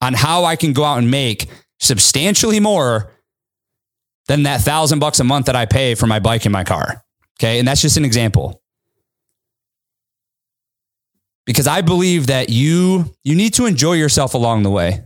on 0.00 0.14
how 0.14 0.44
I 0.44 0.56
can 0.56 0.72
go 0.72 0.84
out 0.84 0.98
and 0.98 1.10
make 1.10 1.48
substantially 1.80 2.60
more 2.60 3.12
than 4.28 4.44
that 4.44 4.60
thousand 4.60 5.00
bucks 5.00 5.20
a 5.20 5.24
month 5.24 5.46
that 5.46 5.56
I 5.56 5.66
pay 5.66 5.94
for 5.94 6.06
my 6.06 6.18
bike 6.18 6.44
and 6.44 6.52
my 6.52 6.64
car. 6.64 7.04
Okay. 7.38 7.58
And 7.58 7.68
that's 7.68 7.82
just 7.82 7.96
an 7.96 8.04
example. 8.04 8.61
Because 11.44 11.66
I 11.66 11.80
believe 11.80 12.28
that 12.28 12.50
you 12.50 13.12
you 13.24 13.34
need 13.34 13.54
to 13.54 13.66
enjoy 13.66 13.94
yourself 13.94 14.34
along 14.34 14.62
the 14.62 14.70
way. 14.70 15.02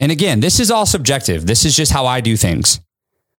And 0.00 0.10
again, 0.10 0.40
this 0.40 0.58
is 0.58 0.70
all 0.70 0.86
subjective. 0.86 1.46
This 1.46 1.64
is 1.64 1.76
just 1.76 1.92
how 1.92 2.06
I 2.06 2.20
do 2.20 2.36
things. 2.36 2.80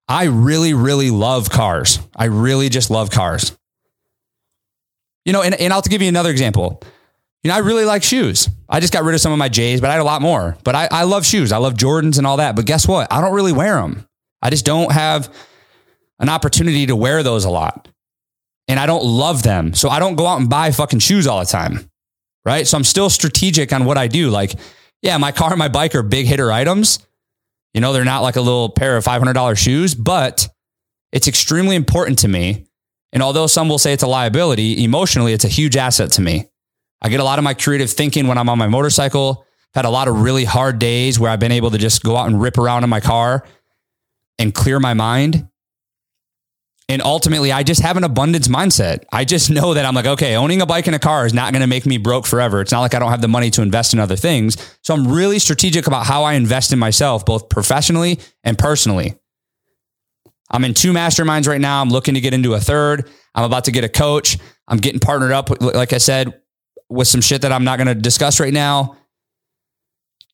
I 0.08 0.26
really, 0.26 0.74
really 0.74 1.10
love 1.10 1.50
cars. 1.50 2.00
I 2.16 2.26
really 2.26 2.70
just 2.70 2.90
love 2.90 3.10
cars. 3.10 3.58
You 5.26 5.34
know, 5.34 5.42
and, 5.42 5.56
and 5.56 5.74
I'll 5.74 5.82
give 5.82 6.02
you 6.02 6.08
another 6.08 6.30
example. 6.30 6.82
You 7.44 7.50
know, 7.50 7.56
I 7.56 7.60
really 7.60 7.84
like 7.84 8.04
shoes. 8.04 8.50
I 8.70 8.80
just 8.80 8.94
got 8.94 9.04
rid 9.04 9.16
of 9.16 9.22
some 9.22 9.34
of 9.34 9.38
my 9.38 9.50
J's, 9.50 9.82
but 9.82 9.90
I 9.90 9.94
had 9.94 10.02
a 10.02 10.06
lot 10.06 10.22
more. 10.22 10.58
But 10.64 10.76
I, 10.76 10.88
I 10.90 11.04
love 11.04 11.26
shoes. 11.26 11.52
I 11.52 11.58
love 11.58 11.74
Jordans 11.74 12.18
and 12.18 12.26
all 12.26 12.38
that. 12.38 12.56
But 12.56 12.66
guess 12.66 12.88
what? 12.88 13.12
I 13.12 13.22
don't 13.22 13.34
really 13.34 13.52
wear 13.52 13.76
them. 13.76 14.08
I 14.42 14.50
just 14.50 14.66
don't 14.66 14.92
have 14.92 15.34
an 16.20 16.30
opportunity 16.30 16.86
to 16.86 16.96
wear 16.96 17.24
those 17.24 17.44
a 17.44 17.50
lot. 17.50 17.90
And 18.68 18.80
I 18.80 18.86
don't 18.86 19.04
love 19.04 19.44
them. 19.44 19.74
So 19.74 19.90
I 19.90 20.00
don't 20.00 20.16
go 20.16 20.26
out 20.26 20.40
and 20.40 20.50
buy 20.50 20.72
fucking 20.72 21.00
shoes 21.00 21.28
all 21.28 21.40
the 21.40 21.46
time. 21.46 21.90
Right. 22.46 22.68
So 22.68 22.78
I'm 22.78 22.84
still 22.84 23.10
strategic 23.10 23.72
on 23.72 23.86
what 23.86 23.98
I 23.98 24.08
do. 24.08 24.30
Like, 24.30 24.54
yeah, 25.02 25.18
my 25.18 25.32
car 25.32 25.52
and 25.52 25.60
my 25.60 25.70
bike 25.70 25.96
are 25.96 26.04
big 26.04 26.26
hitter 26.26 26.52
items. 26.52 27.00
You 27.74 27.82
know, 27.82 27.94
they're 27.94 28.06
not 28.06 28.22
like 28.22 28.36
a 28.36 28.42
little 28.42 28.70
pair 28.70 28.98
of 28.98 29.04
$500 29.04 29.58
shoes, 29.58 29.96
but 29.96 30.48
it's 31.12 31.28
extremely 31.28 31.76
important 31.76 32.20
to 32.20 32.28
me. 32.28 32.66
And 33.12 33.22
although 33.22 33.48
some 33.48 33.70
will 33.70 33.78
say 33.78 33.94
it's 33.94 34.04
a 34.04 34.08
liability, 34.08 34.84
emotionally, 34.84 35.34
it's 35.34 35.46
a 35.46 35.50
huge 35.50 35.78
asset 35.78 36.12
to 36.14 36.22
me. 36.22 36.50
I 37.02 37.10
get 37.10 37.20
a 37.20 37.24
lot 37.24 37.38
of 37.38 37.44
my 37.44 37.54
creative 37.54 37.92
thinking 37.92 38.28
when 38.28 38.38
I'm 38.38 38.50
on 38.50 38.58
my 38.58 38.68
motorcycle. 38.68 39.46
Had 39.74 39.86
a 39.86 39.90
lot 39.90 40.08
of 40.08 40.22
really 40.22 40.46
hard 40.46 40.80
days 40.80 41.20
where 41.20 41.32
I've 41.32 41.40
been 41.40 41.52
able 41.52 41.72
to 41.72 41.78
just 41.78 42.04
go 42.04 42.16
out 42.16 42.28
and 42.28 42.42
rip 42.42 42.58
around 42.58 42.84
in 42.84 42.90
my 42.90 43.00
car 43.00 43.46
and 44.40 44.54
clear 44.54 44.80
my 44.80 44.94
mind. 44.94 45.48
And 46.90 47.02
ultimately, 47.02 47.52
I 47.52 47.64
just 47.64 47.82
have 47.82 47.96
an 47.96 48.04
abundance 48.04 48.48
mindset. 48.50 49.06
I 49.12 49.24
just 49.24 49.50
know 49.50 49.74
that 49.74 49.86
I'm 49.86 49.96
like, 49.96 50.06
okay, 50.06 50.36
owning 50.36 50.62
a 50.62 50.66
bike 50.66 50.86
and 50.88 50.96
a 50.96 51.00
car 51.00 51.26
is 51.26 51.34
not 51.34 51.54
going 51.54 51.62
to 51.62 51.68
make 51.68 51.86
me 51.86 51.98
broke 51.98 52.26
forever. 52.26 52.60
It's 52.62 52.72
not 52.72 52.82
like 52.82 52.94
I 52.94 53.00
don't 53.00 53.10
have 53.10 53.22
the 53.22 53.28
money 53.28 53.50
to 53.52 53.62
invest 53.62 53.94
in 53.94 54.00
other 54.00 54.18
things. 54.18 54.78
So 54.82 54.94
I'm 54.94 55.08
really 55.08 55.40
strategic 55.40 55.88
about 55.88 56.06
how 56.06 56.24
I 56.24 56.34
invest 56.34 56.74
in 56.74 56.80
myself, 56.80 57.26
both 57.26 57.48
professionally 57.50 58.20
and 58.44 58.58
personally. 58.58 59.18
I'm 60.52 60.66
in 60.66 60.74
two 60.74 60.92
masterminds 60.92 61.48
right 61.48 61.62
now. 61.62 61.82
I'm 61.82 61.90
looking 61.90 62.14
to 62.16 62.22
get 62.22 62.34
into 62.34 62.54
a 62.54 62.60
third. 62.60 63.10
I'm 63.34 63.46
about 63.46 63.66
to 63.66 63.72
get 63.72 63.84
a 63.84 63.90
coach. 63.90 64.38
I'm 64.68 64.78
getting 64.78 65.00
partnered 65.00 65.32
up, 65.32 65.50
like 65.62 65.94
I 65.94 65.98
said, 65.98 66.42
with 66.90 67.08
some 67.08 67.22
shit 67.22 67.42
that 67.42 67.52
I'm 67.52 67.64
not 67.64 67.78
going 67.78 67.88
to 67.88 67.96
discuss 67.96 68.40
right 68.40 68.54
now. 68.54 68.98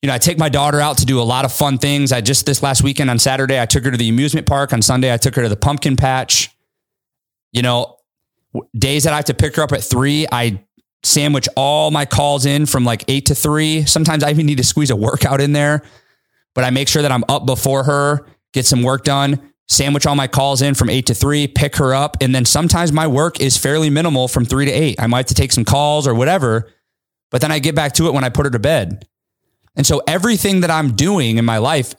You 0.02 0.06
know, 0.06 0.14
I 0.14 0.18
take 0.18 0.38
my 0.38 0.48
daughter 0.48 0.80
out 0.80 0.98
to 0.98 1.04
do 1.04 1.20
a 1.20 1.22
lot 1.22 1.44
of 1.44 1.52
fun 1.52 1.76
things. 1.76 2.10
I 2.10 2.22
just 2.22 2.46
this 2.46 2.62
last 2.62 2.82
weekend 2.82 3.10
on 3.10 3.18
Saturday, 3.18 3.60
I 3.60 3.66
took 3.66 3.84
her 3.84 3.90
to 3.90 3.98
the 3.98 4.08
amusement 4.08 4.46
park. 4.46 4.72
On 4.72 4.80
Sunday, 4.80 5.12
I 5.12 5.18
took 5.18 5.34
her 5.34 5.42
to 5.42 5.48
the 5.48 5.56
pumpkin 5.56 5.96
patch. 5.96 6.50
You 7.52 7.62
know, 7.62 7.96
days 8.76 9.04
that 9.04 9.12
I 9.12 9.16
have 9.16 9.26
to 9.26 9.34
pick 9.34 9.56
her 9.56 9.62
up 9.62 9.72
at 9.72 9.82
three, 9.82 10.26
I 10.30 10.64
sandwich 11.02 11.48
all 11.56 11.90
my 11.90 12.04
calls 12.04 12.46
in 12.46 12.66
from 12.66 12.84
like 12.84 13.04
eight 13.08 13.26
to 13.26 13.34
three. 13.34 13.84
Sometimes 13.84 14.22
I 14.22 14.30
even 14.30 14.46
need 14.46 14.58
to 14.58 14.64
squeeze 14.64 14.90
a 14.90 14.96
workout 14.96 15.40
in 15.40 15.52
there, 15.52 15.82
but 16.54 16.64
I 16.64 16.70
make 16.70 16.88
sure 16.88 17.02
that 17.02 17.12
I'm 17.12 17.24
up 17.28 17.46
before 17.46 17.84
her, 17.84 18.26
get 18.52 18.66
some 18.66 18.82
work 18.82 19.04
done, 19.04 19.52
sandwich 19.68 20.06
all 20.06 20.14
my 20.14 20.26
calls 20.26 20.62
in 20.62 20.74
from 20.74 20.90
eight 20.90 21.06
to 21.06 21.14
three, 21.14 21.46
pick 21.46 21.76
her 21.76 21.94
up. 21.94 22.16
And 22.20 22.34
then 22.34 22.44
sometimes 22.44 22.92
my 22.92 23.06
work 23.06 23.40
is 23.40 23.56
fairly 23.56 23.90
minimal 23.90 24.28
from 24.28 24.44
three 24.44 24.64
to 24.64 24.72
eight. 24.72 25.00
I 25.00 25.06
might 25.06 25.18
have 25.18 25.26
to 25.26 25.34
take 25.34 25.52
some 25.52 25.64
calls 25.64 26.06
or 26.06 26.14
whatever, 26.14 26.70
but 27.30 27.40
then 27.40 27.52
I 27.52 27.58
get 27.58 27.74
back 27.74 27.92
to 27.94 28.06
it 28.06 28.14
when 28.14 28.24
I 28.24 28.28
put 28.28 28.46
her 28.46 28.50
to 28.50 28.58
bed. 28.58 29.06
And 29.80 29.86
so 29.86 30.02
everything 30.06 30.60
that 30.60 30.70
I'm 30.70 30.92
doing 30.92 31.38
in 31.38 31.46
my 31.46 31.56
life 31.56 31.94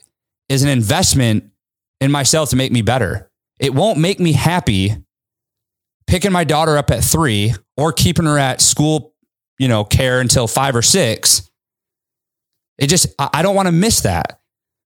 is 0.49 0.61
an 0.61 0.69
investment 0.69 1.45
in 1.99 2.11
myself 2.11 2.51
to 2.51 2.55
make 2.55 2.71
me 2.71 2.83
better. 2.83 3.31
It 3.59 3.73
won't 3.73 3.97
make 3.97 4.19
me 4.19 4.33
happy 4.33 4.97
picking 6.05 6.31
my 6.31 6.43
daughter 6.43 6.77
up 6.77 6.91
at 6.91 7.03
three 7.03 7.55
or 7.77 7.91
keeping 7.91 8.25
her 8.25 8.37
at 8.37 8.61
school, 8.61 9.15
you 9.57 9.67
know, 9.67 9.83
care 9.83 10.19
until 10.21 10.45
five 10.45 10.75
or 10.75 10.83
six. 10.83 11.49
It 12.77 12.85
just, 12.85 13.07
I 13.17 13.41
don't 13.41 13.55
want 13.55 13.67
to 13.67 13.71
miss 13.71 14.01
that. 14.01 14.41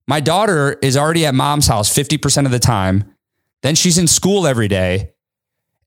My 0.08 0.22
daughter 0.22 0.80
is 0.82 0.96
already 0.96 1.26
at 1.26 1.36
mom's 1.36 1.68
house 1.68 1.94
50% 1.94 2.46
of 2.46 2.52
the 2.52 2.60
time. 2.60 3.14
Then 3.62 3.76
she's 3.76 3.98
in 3.98 4.08
school 4.08 4.48
every 4.48 4.70
day. 4.70 5.12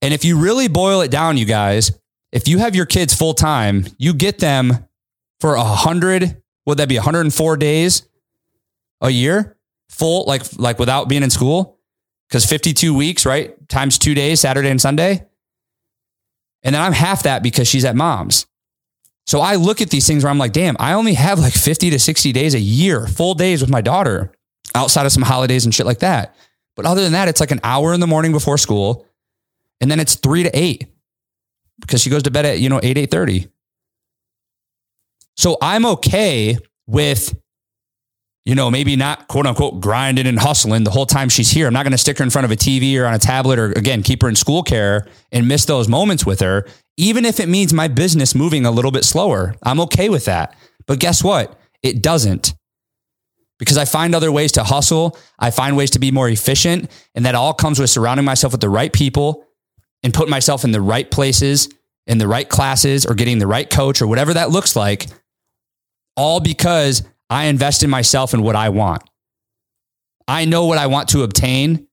And 0.02 0.12
if 0.12 0.26
you 0.26 0.38
really 0.38 0.68
boil 0.68 1.00
it 1.00 1.10
down, 1.10 1.38
you 1.38 1.46
guys, 1.46 1.90
if 2.32 2.48
you 2.48 2.58
have 2.58 2.76
your 2.76 2.84
kids 2.84 3.14
full 3.14 3.32
time, 3.32 3.86
you 3.96 4.12
get 4.12 4.40
them 4.40 4.86
for 5.40 5.54
a 5.54 5.64
hundred, 5.64 6.42
would 6.68 6.78
that 6.78 6.88
be 6.88 6.96
104 6.96 7.56
days 7.56 8.02
a 9.00 9.08
year? 9.08 9.56
Full, 9.88 10.26
like, 10.26 10.42
like 10.58 10.78
without 10.78 11.08
being 11.08 11.22
in 11.22 11.30
school? 11.30 11.78
Because 12.28 12.44
52 12.44 12.94
weeks, 12.94 13.24
right? 13.24 13.56
Times 13.70 13.96
two 13.96 14.14
days, 14.14 14.40
Saturday 14.40 14.68
and 14.68 14.78
Sunday. 14.78 15.26
And 16.62 16.74
then 16.74 16.82
I'm 16.82 16.92
half 16.92 17.22
that 17.22 17.42
because 17.42 17.66
she's 17.68 17.86
at 17.86 17.96
mom's. 17.96 18.46
So 19.26 19.40
I 19.40 19.54
look 19.54 19.80
at 19.80 19.88
these 19.88 20.06
things 20.06 20.24
where 20.24 20.30
I'm 20.30 20.36
like, 20.36 20.52
damn, 20.52 20.76
I 20.78 20.92
only 20.92 21.14
have 21.14 21.38
like 21.38 21.54
50 21.54 21.88
to 21.88 21.98
60 21.98 22.32
days 22.32 22.54
a 22.54 22.60
year, 22.60 23.06
full 23.06 23.32
days 23.32 23.62
with 23.62 23.70
my 23.70 23.80
daughter 23.80 24.30
outside 24.74 25.06
of 25.06 25.12
some 25.12 25.22
holidays 25.22 25.64
and 25.64 25.74
shit 25.74 25.86
like 25.86 26.00
that. 26.00 26.36
But 26.76 26.84
other 26.84 27.02
than 27.02 27.12
that, 27.12 27.28
it's 27.28 27.40
like 27.40 27.50
an 27.50 27.60
hour 27.64 27.94
in 27.94 28.00
the 28.00 28.06
morning 28.06 28.32
before 28.32 28.58
school. 28.58 29.06
And 29.80 29.90
then 29.90 30.00
it's 30.00 30.16
three 30.16 30.42
to 30.42 30.50
eight 30.52 30.86
because 31.80 32.02
she 32.02 32.10
goes 32.10 32.24
to 32.24 32.30
bed 32.30 32.44
at, 32.44 32.60
you 32.60 32.68
know, 32.68 32.80
8, 32.82 32.98
8 32.98 33.10
30. 33.10 33.48
So 35.38 35.56
I'm 35.62 35.86
okay 35.86 36.58
with 36.86 37.34
you 38.48 38.54
know, 38.54 38.70
maybe 38.70 38.96
not 38.96 39.28
quote 39.28 39.46
unquote 39.46 39.78
grinding 39.78 40.26
and 40.26 40.38
hustling 40.38 40.82
the 40.82 40.90
whole 40.90 41.04
time 41.04 41.28
she's 41.28 41.50
here. 41.50 41.66
I'm 41.66 41.74
not 41.74 41.82
going 41.82 41.92
to 41.92 41.98
stick 41.98 42.16
her 42.16 42.24
in 42.24 42.30
front 42.30 42.46
of 42.46 42.50
a 42.50 42.56
TV 42.56 42.98
or 42.98 43.04
on 43.04 43.12
a 43.12 43.18
tablet 43.18 43.58
or 43.58 43.72
again, 43.72 44.02
keep 44.02 44.22
her 44.22 44.28
in 44.28 44.36
school 44.36 44.62
care 44.62 45.06
and 45.30 45.46
miss 45.46 45.66
those 45.66 45.86
moments 45.86 46.24
with 46.24 46.40
her, 46.40 46.66
even 46.96 47.26
if 47.26 47.40
it 47.40 47.48
means 47.50 47.74
my 47.74 47.88
business 47.88 48.34
moving 48.34 48.64
a 48.64 48.70
little 48.70 48.90
bit 48.90 49.04
slower. 49.04 49.54
I'm 49.62 49.80
okay 49.80 50.08
with 50.08 50.24
that. 50.24 50.56
But 50.86 50.98
guess 50.98 51.22
what? 51.22 51.60
It 51.82 52.02
doesn't 52.02 52.54
because 53.58 53.76
I 53.76 53.84
find 53.84 54.14
other 54.14 54.32
ways 54.32 54.52
to 54.52 54.64
hustle. 54.64 55.18
I 55.38 55.50
find 55.50 55.76
ways 55.76 55.90
to 55.90 55.98
be 55.98 56.10
more 56.10 56.30
efficient. 56.30 56.90
And 57.14 57.26
that 57.26 57.34
all 57.34 57.52
comes 57.52 57.78
with 57.78 57.90
surrounding 57.90 58.24
myself 58.24 58.54
with 58.54 58.62
the 58.62 58.70
right 58.70 58.94
people 58.94 59.44
and 60.02 60.14
putting 60.14 60.30
myself 60.30 60.64
in 60.64 60.72
the 60.72 60.80
right 60.80 61.10
places, 61.10 61.68
in 62.06 62.16
the 62.16 62.28
right 62.28 62.48
classes, 62.48 63.04
or 63.04 63.14
getting 63.14 63.40
the 63.40 63.46
right 63.46 63.68
coach 63.68 64.00
or 64.00 64.06
whatever 64.06 64.32
that 64.32 64.48
looks 64.48 64.74
like. 64.74 65.06
All 66.18 66.40
because 66.40 67.04
I 67.30 67.44
invest 67.44 67.84
in 67.84 67.90
myself 67.90 68.34
and 68.34 68.42
what 68.42 68.56
I 68.56 68.70
want. 68.70 69.02
I 70.26 70.44
know 70.44 70.66
what 70.66 70.76
I 70.76 70.88
want 70.88 71.08
to 71.10 71.22
obtain. 71.22 71.86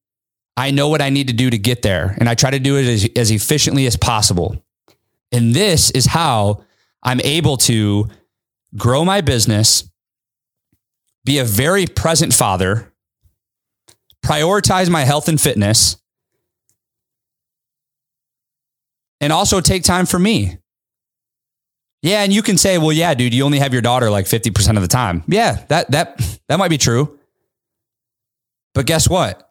I 0.58 0.72
know 0.72 0.90
what 0.90 1.02
I 1.02 1.10
need 1.10 1.28
to 1.28 1.34
do 1.34 1.50
to 1.50 1.58
get 1.60 1.84
there. 1.84 2.16
And 2.20 2.28
I 2.28 2.34
try 2.34 2.50
to 2.50 2.60
do 2.60 2.78
it 2.78 2.86
as, 2.86 3.08
as 3.16 3.30
efficiently 3.30 3.86
as 3.86 3.96
possible. 3.96 4.66
And 5.32 5.54
this 5.54 5.92
is 5.92 6.08
how 6.08 6.64
I'm 7.04 7.22
able 7.22 7.58
to 7.58 8.08
grow 8.76 9.06
my 9.06 9.22
business, 9.22 9.88
be 11.24 11.38
a 11.38 11.46
very 11.46 11.86
present 11.86 12.34
father, 12.34 12.92
prioritize 14.26 14.90
my 14.90 15.06
health 15.06 15.28
and 15.28 15.40
fitness, 15.40 15.98
and 19.22 19.32
also 19.32 19.62
take 19.62 19.84
time 19.84 20.08
for 20.08 20.18
me. 20.18 20.58
Yeah, 22.02 22.24
and 22.24 22.32
you 22.32 22.44
can 22.44 22.58
say, 22.58 22.78
well, 22.78 22.92
yeah, 22.92 23.14
dude, 23.16 23.34
you 23.34 23.44
only 23.44 23.60
have 23.60 23.74
your 23.74 23.82
daughter 23.82 24.10
like 24.12 24.26
50% 24.26 24.76
of 24.76 24.82
the 24.82 24.88
time. 24.88 25.24
Yeah, 25.28 25.64
that 25.70 25.90
that 25.92 26.40
that 26.48 26.60
might 26.60 26.70
be 26.70 26.78
true. 26.78 27.20
But 28.74 28.86
guess 28.86 29.10
what? 29.10 29.50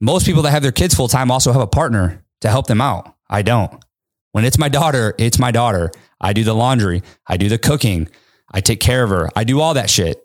Most 0.00 0.24
people 0.24 0.42
that 0.42 0.50
have 0.52 0.62
their 0.62 0.72
kids 0.72 0.94
full 0.94 1.08
time 1.08 1.30
also 1.30 1.52
have 1.52 1.60
a 1.60 1.66
partner 1.66 2.24
to 2.40 2.48
help 2.48 2.66
them 2.66 2.80
out. 2.80 3.14
I 3.28 3.42
don't. 3.42 3.84
When 4.32 4.44
it's 4.44 4.58
my 4.58 4.68
daughter, 4.68 5.14
it's 5.18 5.38
my 5.38 5.50
daughter. 5.50 5.92
I 6.20 6.32
do 6.32 6.44
the 6.44 6.54
laundry, 6.54 7.02
I 7.26 7.36
do 7.36 7.48
the 7.48 7.58
cooking, 7.58 8.08
I 8.50 8.60
take 8.60 8.80
care 8.80 9.02
of 9.02 9.10
her, 9.10 9.28
I 9.34 9.44
do 9.44 9.60
all 9.60 9.74
that 9.74 9.90
shit. 9.90 10.18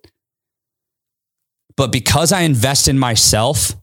But 1.76 1.92
because 1.92 2.32
I 2.32 2.42
invest 2.42 2.88
in 2.88 2.98
myself, 2.98 3.76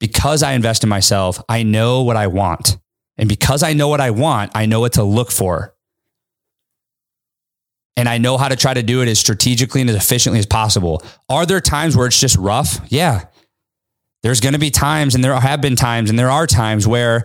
because 0.00 0.42
I 0.42 0.52
invest 0.52 0.82
in 0.84 0.88
myself, 0.88 1.42
I 1.48 1.64
know 1.64 2.02
what 2.02 2.16
I 2.16 2.28
want. 2.28 2.78
And 3.18 3.28
because 3.28 3.62
I 3.62 3.72
know 3.72 3.88
what 3.88 4.00
I 4.00 4.10
want, 4.10 4.52
I 4.54 4.66
know 4.66 4.80
what 4.80 4.94
to 4.94 5.02
look 5.02 5.30
for 5.30 5.74
and 7.96 8.08
I 8.08 8.18
know 8.18 8.36
how 8.36 8.48
to 8.48 8.56
try 8.56 8.74
to 8.74 8.82
do 8.82 9.00
it 9.02 9.08
as 9.08 9.18
strategically 9.18 9.80
and 9.80 9.88
as 9.90 9.96
efficiently 9.96 10.38
as 10.38 10.46
possible. 10.46 11.02
Are 11.28 11.46
there 11.46 11.60
times 11.60 11.96
where 11.96 12.06
it's 12.06 12.20
just 12.20 12.36
rough? 12.36 12.80
Yeah. 12.88 13.24
There's 14.22 14.40
going 14.40 14.52
to 14.52 14.58
be 14.58 14.70
times, 14.70 15.14
and 15.14 15.22
there 15.22 15.38
have 15.38 15.60
been 15.60 15.76
times, 15.76 16.10
and 16.10 16.18
there 16.18 16.30
are 16.30 16.46
times 16.46 16.86
where 16.86 17.24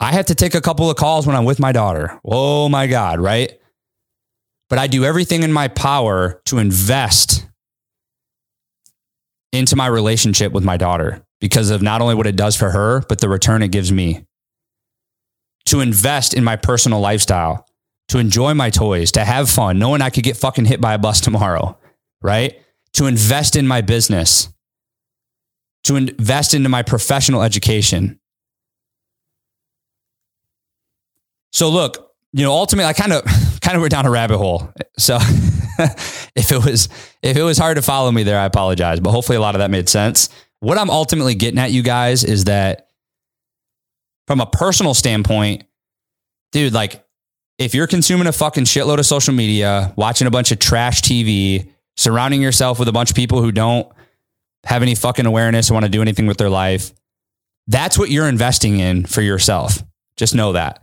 I 0.00 0.12
have 0.12 0.26
to 0.26 0.34
take 0.34 0.54
a 0.54 0.60
couple 0.60 0.88
of 0.90 0.96
calls 0.96 1.26
when 1.26 1.34
I'm 1.34 1.44
with 1.44 1.58
my 1.58 1.72
daughter. 1.72 2.18
Oh 2.24 2.68
my 2.68 2.86
God, 2.86 3.20
right? 3.20 3.58
But 4.70 4.78
I 4.78 4.86
do 4.86 5.04
everything 5.04 5.42
in 5.42 5.52
my 5.52 5.68
power 5.68 6.40
to 6.46 6.58
invest 6.58 7.46
into 9.52 9.76
my 9.76 9.86
relationship 9.86 10.52
with 10.52 10.64
my 10.64 10.76
daughter 10.76 11.24
because 11.40 11.70
of 11.70 11.82
not 11.82 12.00
only 12.00 12.14
what 12.14 12.26
it 12.26 12.36
does 12.36 12.54
for 12.54 12.70
her, 12.70 13.02
but 13.08 13.20
the 13.20 13.28
return 13.28 13.62
it 13.62 13.68
gives 13.68 13.90
me. 13.90 14.24
To 15.66 15.80
invest 15.80 16.34
in 16.34 16.44
my 16.44 16.56
personal 16.56 17.00
lifestyle 17.00 17.67
to 18.08 18.18
enjoy 18.18 18.54
my 18.54 18.70
toys, 18.70 19.12
to 19.12 19.24
have 19.24 19.50
fun, 19.50 19.78
knowing 19.78 20.02
I 20.02 20.10
could 20.10 20.24
get 20.24 20.36
fucking 20.36 20.64
hit 20.64 20.80
by 20.80 20.94
a 20.94 20.98
bus 20.98 21.20
tomorrow, 21.20 21.78
right? 22.22 22.58
To 22.94 23.06
invest 23.06 23.54
in 23.54 23.66
my 23.66 23.80
business, 23.82 24.48
to 25.84 25.96
invest 25.96 26.54
into 26.54 26.68
my 26.68 26.82
professional 26.82 27.42
education. 27.42 28.18
So 31.52 31.68
look, 31.68 32.12
you 32.32 32.44
know, 32.44 32.52
ultimately 32.52 32.88
I 32.88 32.92
kind 32.92 33.12
of 33.12 33.24
kind 33.60 33.76
of 33.76 33.80
went 33.80 33.92
down 33.92 34.06
a 34.06 34.10
rabbit 34.10 34.38
hole. 34.38 34.72
So 34.98 35.18
if 36.34 36.52
it 36.52 36.64
was 36.64 36.88
if 37.22 37.36
it 37.36 37.42
was 37.42 37.58
hard 37.58 37.76
to 37.76 37.82
follow 37.82 38.10
me 38.10 38.22
there, 38.22 38.38
I 38.38 38.44
apologize, 38.44 39.00
but 39.00 39.10
hopefully 39.10 39.36
a 39.36 39.40
lot 39.40 39.54
of 39.54 39.58
that 39.60 39.70
made 39.70 39.88
sense. 39.88 40.30
What 40.60 40.78
I'm 40.78 40.90
ultimately 40.90 41.34
getting 41.34 41.58
at 41.58 41.70
you 41.70 41.82
guys 41.82 42.24
is 42.24 42.44
that 42.44 42.88
from 44.26 44.40
a 44.40 44.46
personal 44.46 44.92
standpoint, 44.92 45.64
dude, 46.52 46.72
like 46.72 47.04
if 47.58 47.74
you're 47.74 47.88
consuming 47.88 48.28
a 48.28 48.32
fucking 48.32 48.64
shitload 48.64 48.98
of 48.98 49.06
social 49.06 49.34
media, 49.34 49.92
watching 49.96 50.26
a 50.26 50.30
bunch 50.30 50.52
of 50.52 50.60
trash 50.60 51.02
TV, 51.02 51.70
surrounding 51.96 52.40
yourself 52.40 52.78
with 52.78 52.88
a 52.88 52.92
bunch 52.92 53.10
of 53.10 53.16
people 53.16 53.42
who 53.42 53.50
don't 53.50 53.88
have 54.64 54.82
any 54.82 54.94
fucking 54.94 55.26
awareness 55.26 55.70
or 55.70 55.74
want 55.74 55.84
to 55.84 55.90
do 55.90 56.00
anything 56.00 56.26
with 56.26 56.38
their 56.38 56.48
life, 56.48 56.92
that's 57.66 57.98
what 57.98 58.10
you're 58.10 58.28
investing 58.28 58.78
in 58.78 59.04
for 59.04 59.22
yourself. 59.22 59.82
Just 60.16 60.34
know 60.34 60.52
that. 60.52 60.82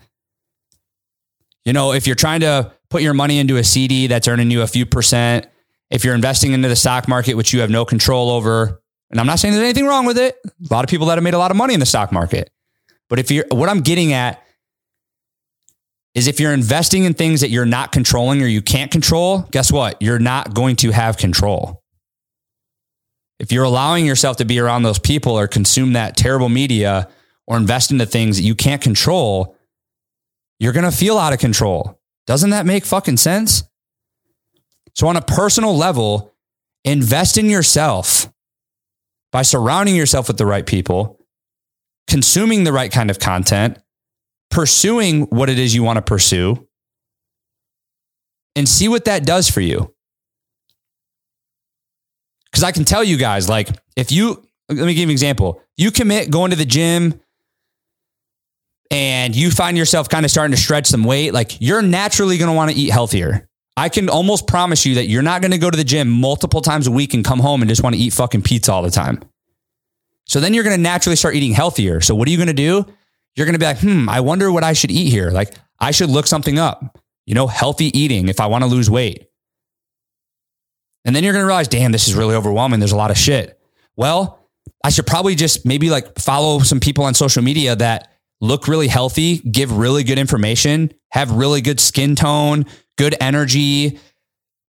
You 1.64 1.74
know, 1.74 1.94
if 1.94 2.06
you're 2.06 2.16
trying 2.16 2.42
to 2.42 2.72
put 2.90 3.02
your 3.02 3.14
money 3.14 3.40
into 3.40 3.58
a 3.58 3.64
CD 3.64 4.08
that's 4.08 4.28
earning 4.28 4.52
you 4.52 4.62
a 4.62 4.68
few 4.68 4.86
percent, 4.86 5.48
if 5.90 6.04
you're 6.04 6.14
investing 6.14 6.52
into 6.52 6.68
the 6.68 6.76
stock 6.76 7.08
market, 7.08 7.36
which 7.36 7.54
you 7.54 7.62
have 7.62 7.70
no 7.70 7.86
control 7.86 8.30
over, 8.30 8.82
and 9.10 9.20
I'm 9.20 9.26
not 9.26 9.40
saying 9.40 9.54
there's 9.54 9.64
anything 9.64 9.88
wrong 9.88 10.06
with 10.06 10.18
it, 10.18 10.38
a 10.46 10.74
lot 10.74 10.84
of 10.84 10.90
people 10.90 11.08
that 11.08 11.16
have 11.16 11.24
made 11.24 11.34
a 11.34 11.38
lot 11.40 11.52
of 11.52 11.58
money 11.58 11.74
in 11.74 11.80
the 11.80 11.86
stock 11.86 12.12
market. 12.12 12.52
But 13.10 13.20
if 13.20 13.32
you're, 13.32 13.46
what 13.50 13.70
I'm 13.70 13.82
getting 13.82 14.14
at 14.14 14.44
is 16.15 16.28
if 16.28 16.39
you're 16.39 16.54
investing 16.54 17.04
in 17.04 17.13
things 17.13 17.41
that 17.41 17.49
you're 17.49 17.65
not 17.65 17.91
controlling 17.91 18.41
or 18.41 18.47
you 18.47 18.62
can't 18.62 18.89
control, 18.89 19.41
guess 19.51 19.71
what? 19.71 20.01
You're 20.01 20.17
not 20.17 20.54
going 20.54 20.78
to 20.78 20.91
have 20.91 21.17
control. 21.17 21.84
If 23.38 23.51
you're 23.51 23.65
allowing 23.65 24.06
yourself 24.06 24.38
to 24.38 24.45
be 24.45 24.60
around 24.60 24.84
those 24.84 24.97
people 24.97 25.38
or 25.38 25.47
consume 25.47 25.93
that 25.93 26.15
terrible 26.15 26.47
media 26.47 27.10
or 27.45 27.58
invest 27.58 27.91
into 27.91 28.06
things 28.06 28.38
that 28.38 28.43
you 28.43 28.56
can't 28.56 28.82
control, 28.82 29.58
you're 30.58 30.71
going 30.71 30.89
to 30.89 30.97
feel 30.97 31.17
out 31.17 31.34
of 31.34 31.39
control. 31.39 31.99
Doesn't 32.25 32.51
that 32.51 32.65
make 32.65 32.86
fucking 32.86 33.17
sense? 33.17 33.63
So, 34.95 35.08
on 35.08 35.17
a 35.17 35.21
personal 35.21 35.75
level, 35.75 36.34
invest 36.86 37.38
in 37.38 37.49
yourself 37.49 38.32
by 39.34 39.41
surrounding 39.41 39.97
yourself 39.97 40.30
with 40.30 40.38
the 40.38 40.45
right 40.45 40.65
people, 40.65 41.19
consuming 42.08 42.63
the 42.63 42.71
right 42.71 42.89
kind 42.89 43.12
of 43.12 43.19
content, 43.19 43.78
pursuing 44.56 45.24
what 45.24 45.50
it 45.50 45.60
is 45.60 45.76
you 45.76 45.84
want 45.84 45.98
to 45.98 46.02
pursue 46.02 46.65
and 48.56 48.70
see 48.70 48.88
what 48.88 49.04
that 49.04 49.26
does 49.26 49.50
for 49.50 49.60
you. 49.60 49.94
Because 52.46 52.63
I 52.63 52.72
can 52.72 52.86
tell 52.86 53.04
you 53.04 53.18
guys, 53.18 53.50
like, 53.50 53.68
if 53.98 54.13
you, 54.13 54.48
let 54.70 54.86
me 54.86 54.94
give 54.94 55.00
you 55.00 55.08
an 55.08 55.10
example. 55.10 55.62
You 55.76 55.91
commit 55.91 56.32
going 56.32 56.52
to 56.52 56.56
the 56.56 56.63
gym 56.63 57.20
and 58.89 59.36
you 59.36 59.52
find 59.52 59.78
yourself 59.78 60.08
kind 60.08 60.24
of 60.24 60.32
starting 60.32 60.56
to 60.56 60.62
stretch 60.62 60.88
some 60.88 61.04
weight, 61.04 61.34
like, 61.34 61.60
you're 61.60 61.82
naturally 61.82 62.38
going 62.38 62.50
to 62.50 62.56
want 62.56 62.72
to 62.72 62.78
eat 62.78 62.91
healthier. 62.91 63.50
I 63.76 63.89
can 63.89 64.08
almost 64.08 64.48
promise 64.48 64.86
you 64.86 64.96
that 64.96 65.08
you're 65.08 65.22
not 65.22 65.41
going 65.41 65.52
to 65.52 65.58
go 65.58 65.70
to 65.70 65.76
the 65.76 65.84
gym 65.84 66.10
multiple 66.10 66.62
times 66.62 66.88
a 66.88 66.91
week 66.91 67.13
and 67.13 67.26
come 67.26 67.41
home 67.41 67.62
and 67.62 67.68
just 67.68 67.84
want 67.84 67.94
to 67.94 68.02
eat 68.02 68.13
fucking 68.13 68.44
pizza 68.44 68.72
all 68.72 68.84
the 68.84 68.89
time. 68.89 69.22
So 70.28 70.39
then 70.39 70.54
you're 70.54 70.63
going 70.63 70.78
to 70.78 70.82
naturally 70.82 71.18
start 71.18 71.36
eating 71.36 71.52
healthier. 71.52 72.00
So 72.00 72.15
what 72.15 72.26
are 72.30 72.32
you 72.32 72.38
going 72.38 72.48
to 72.48 72.54
do? 72.54 72.86
You're 73.36 73.45
going 73.45 73.54
to 73.54 73.60
be 73.60 73.65
like, 73.65 73.80
hmm, 73.80 74.10
I 74.10 74.21
wonder 74.21 74.52
what 74.52 74.63
I 74.63 74.74
should 74.74 74.91
eat 74.91 75.10
here. 75.10 75.32
Like, 75.32 75.54
I 75.80 75.91
should 75.91 76.10
look 76.10 76.28
something 76.28 76.58
up, 76.58 77.00
you 77.26 77.36
know, 77.36 77.48
healthy 77.48 77.98
eating 77.98 78.30
if 78.30 78.39
I 78.39 78.48
want 78.48 78.63
to 78.63 78.69
lose 78.69 78.89
weight. 78.89 79.28
And 81.04 81.15
then 81.15 81.24
you're 81.24 81.34
going 81.34 81.43
to 81.43 81.48
realize, 81.48 81.67
damn, 81.67 81.91
this 81.91 82.08
is 82.08 82.15
really 82.15 82.36
overwhelming. 82.36 82.80
There's 82.80 82.91
a 82.91 82.98
lot 82.98 83.12
of 83.12 83.17
shit. 83.17 83.60
Well, 83.95 84.39
I 84.84 84.89
should 84.89 85.06
probably 85.06 85.36
just 85.36 85.65
maybe 85.65 85.89
like 85.89 86.17
follow 86.19 86.60
some 86.60 86.80
people 86.80 87.04
on 87.04 87.13
social 87.13 87.43
media 87.43 87.76
that 87.76 88.12
look 88.41 88.67
really 88.67 88.88
healthy, 88.88 89.38
give 89.39 89.71
really 89.71 90.04
good 90.04 90.17
information, 90.17 90.93
have 91.12 91.32
really 91.32 91.62
good 91.62 91.80
skin 91.80 92.15
tone, 92.15 92.65
good 92.98 93.15
energy. 93.19 94.00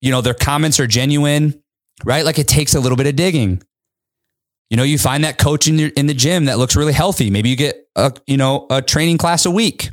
You 0.01 0.11
know, 0.11 0.21
their 0.21 0.33
comments 0.33 0.79
are 0.79 0.87
genuine, 0.87 1.61
right? 2.03 2.25
Like 2.25 2.39
it 2.39 2.47
takes 2.47 2.75
a 2.75 2.79
little 2.79 2.95
bit 2.95 3.07
of 3.07 3.15
digging. 3.15 3.61
You 4.71 4.77
know, 4.77 4.83
you 4.83 4.97
find 4.97 5.25
that 5.25 5.37
coach 5.37 5.67
in, 5.67 5.77
your, 5.77 5.89
in 5.97 6.07
the 6.07 6.13
gym 6.13 6.45
that 6.45 6.57
looks 6.57 6.77
really 6.77 6.93
healthy. 6.93 7.29
Maybe 7.29 7.49
you 7.49 7.57
get 7.57 7.89
a, 7.97 8.13
you 8.25 8.37
know, 8.37 8.67
a 8.69 8.81
training 8.81 9.17
class 9.17 9.45
a 9.45 9.51
week. 9.51 9.89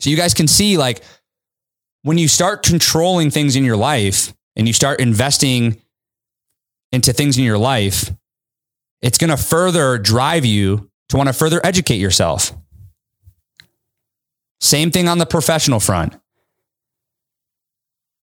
So 0.00 0.08
you 0.08 0.16
guys 0.16 0.32
can 0.32 0.48
see 0.48 0.78
like 0.78 1.02
when 2.04 2.16
you 2.16 2.26
start 2.26 2.62
controlling 2.62 3.30
things 3.30 3.54
in 3.54 3.64
your 3.64 3.76
life 3.76 4.32
and 4.56 4.66
you 4.66 4.72
start 4.72 4.98
investing 4.98 5.76
into 6.90 7.12
things 7.12 7.36
in 7.36 7.44
your 7.44 7.58
life, 7.58 8.10
it's 9.02 9.18
going 9.18 9.30
to 9.30 9.36
further 9.36 9.98
drive 9.98 10.46
you 10.46 10.90
to 11.10 11.18
want 11.18 11.26
to 11.26 11.34
further 11.34 11.60
educate 11.62 11.96
yourself. 11.96 12.52
Same 14.62 14.90
thing 14.90 15.06
on 15.06 15.18
the 15.18 15.26
professional 15.26 15.80
front. 15.80 16.18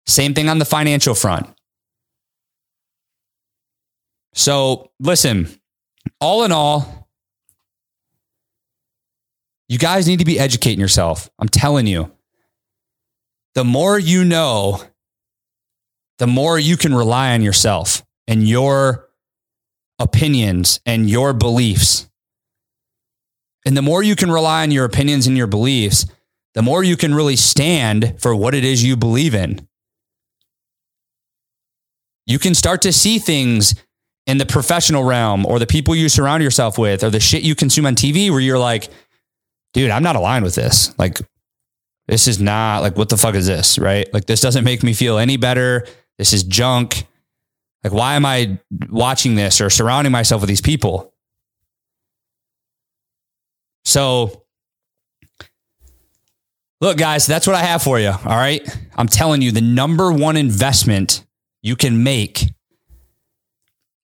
Same 0.06 0.32
thing 0.32 0.48
on 0.48 0.60
the 0.60 0.64
financial 0.64 1.16
front. 1.16 1.48
So, 4.35 4.90
listen, 4.99 5.49
all 6.21 6.45
in 6.45 6.53
all, 6.53 7.09
you 9.68 9.79
guys 9.79 10.07
need 10.07 10.18
to 10.18 10.25
be 10.25 10.38
educating 10.38 10.81
yourself. 10.81 11.31
I'm 11.38 11.49
telling 11.49 11.87
you. 11.87 12.12
The 13.55 13.64
more 13.64 13.99
you 13.99 14.25
know, 14.25 14.83
the 16.18 16.27
more 16.27 16.59
you 16.59 16.77
can 16.77 16.95
rely 16.95 17.33
on 17.35 17.42
yourself 17.42 18.03
and 18.27 18.49
your 18.49 19.09
opinions 19.99 20.81
and 20.87 21.09
your 21.09 21.33
beliefs. 21.33 22.09
And 23.64 23.77
the 23.77 23.83
more 23.83 24.03
you 24.03 24.16
can 24.16 24.31
rely 24.31 24.62
on 24.62 24.71
your 24.71 24.85
opinions 24.85 25.27
and 25.27 25.37
your 25.37 25.47
beliefs, 25.47 26.07
the 26.55 26.62
more 26.62 26.83
you 26.83 26.97
can 26.97 27.14
really 27.14 27.37
stand 27.37 28.16
for 28.18 28.35
what 28.35 28.55
it 28.55 28.64
is 28.64 28.83
you 28.85 28.97
believe 28.97 29.35
in. 29.35 29.66
You 32.27 32.38
can 32.38 32.55
start 32.55 32.83
to 32.83 32.92
see 32.92 33.18
things 33.18 33.75
in 34.26 34.38
the 34.38 34.46
professional 34.46 35.02
realm 35.02 35.44
or 35.46 35.58
the 35.58 35.66
people 35.66 35.94
you 35.94 36.08
surround 36.08 36.42
yourself 36.42 36.78
with 36.78 37.02
or 37.02 37.11
the 37.11 37.20
shit 37.20 37.42
you 37.42 37.54
consume 37.54 37.87
on 37.87 37.94
TV 37.94 38.30
where 38.30 38.40
you're 38.40 38.58
like, 38.58 38.88
dude, 39.72 39.90
I'm 39.90 40.02
not 40.02 40.16
aligned 40.16 40.44
with 40.44 40.54
this. 40.54 40.96
Like, 40.98 41.20
this 42.06 42.28
is 42.28 42.40
not 42.40 42.82
like, 42.82 42.96
what 42.96 43.08
the 43.08 43.16
fuck 43.16 43.35
is 43.35 43.46
this? 43.46 43.78
Right? 43.78 44.12
Like, 44.12 44.26
this 44.26 44.40
doesn't 44.40 44.64
make 44.64 44.82
me 44.82 44.92
feel 44.92 45.18
any 45.18 45.37
better. 45.37 45.87
This 46.18 46.32
is 46.32 46.44
junk. 46.44 47.06
Like, 47.82 47.92
why 47.92 48.14
am 48.14 48.24
I 48.24 48.58
watching 48.90 49.35
this 49.35 49.61
or 49.61 49.70
surrounding 49.70 50.12
myself 50.12 50.42
with 50.42 50.48
these 50.48 50.61
people? 50.61 51.12
So, 53.85 54.44
look, 56.80 56.96
guys, 56.96 57.26
that's 57.26 57.46
what 57.46 57.56
I 57.56 57.62
have 57.62 57.82
for 57.82 57.98
you. 57.98 58.11
All 58.11 58.18
right. 58.24 58.64
I'm 58.96 59.08
telling 59.08 59.42
you, 59.42 59.50
the 59.50 59.61
number 59.61 60.12
one 60.12 60.37
investment 60.37 61.26
you 61.61 61.74
can 61.74 62.04
make 62.04 62.44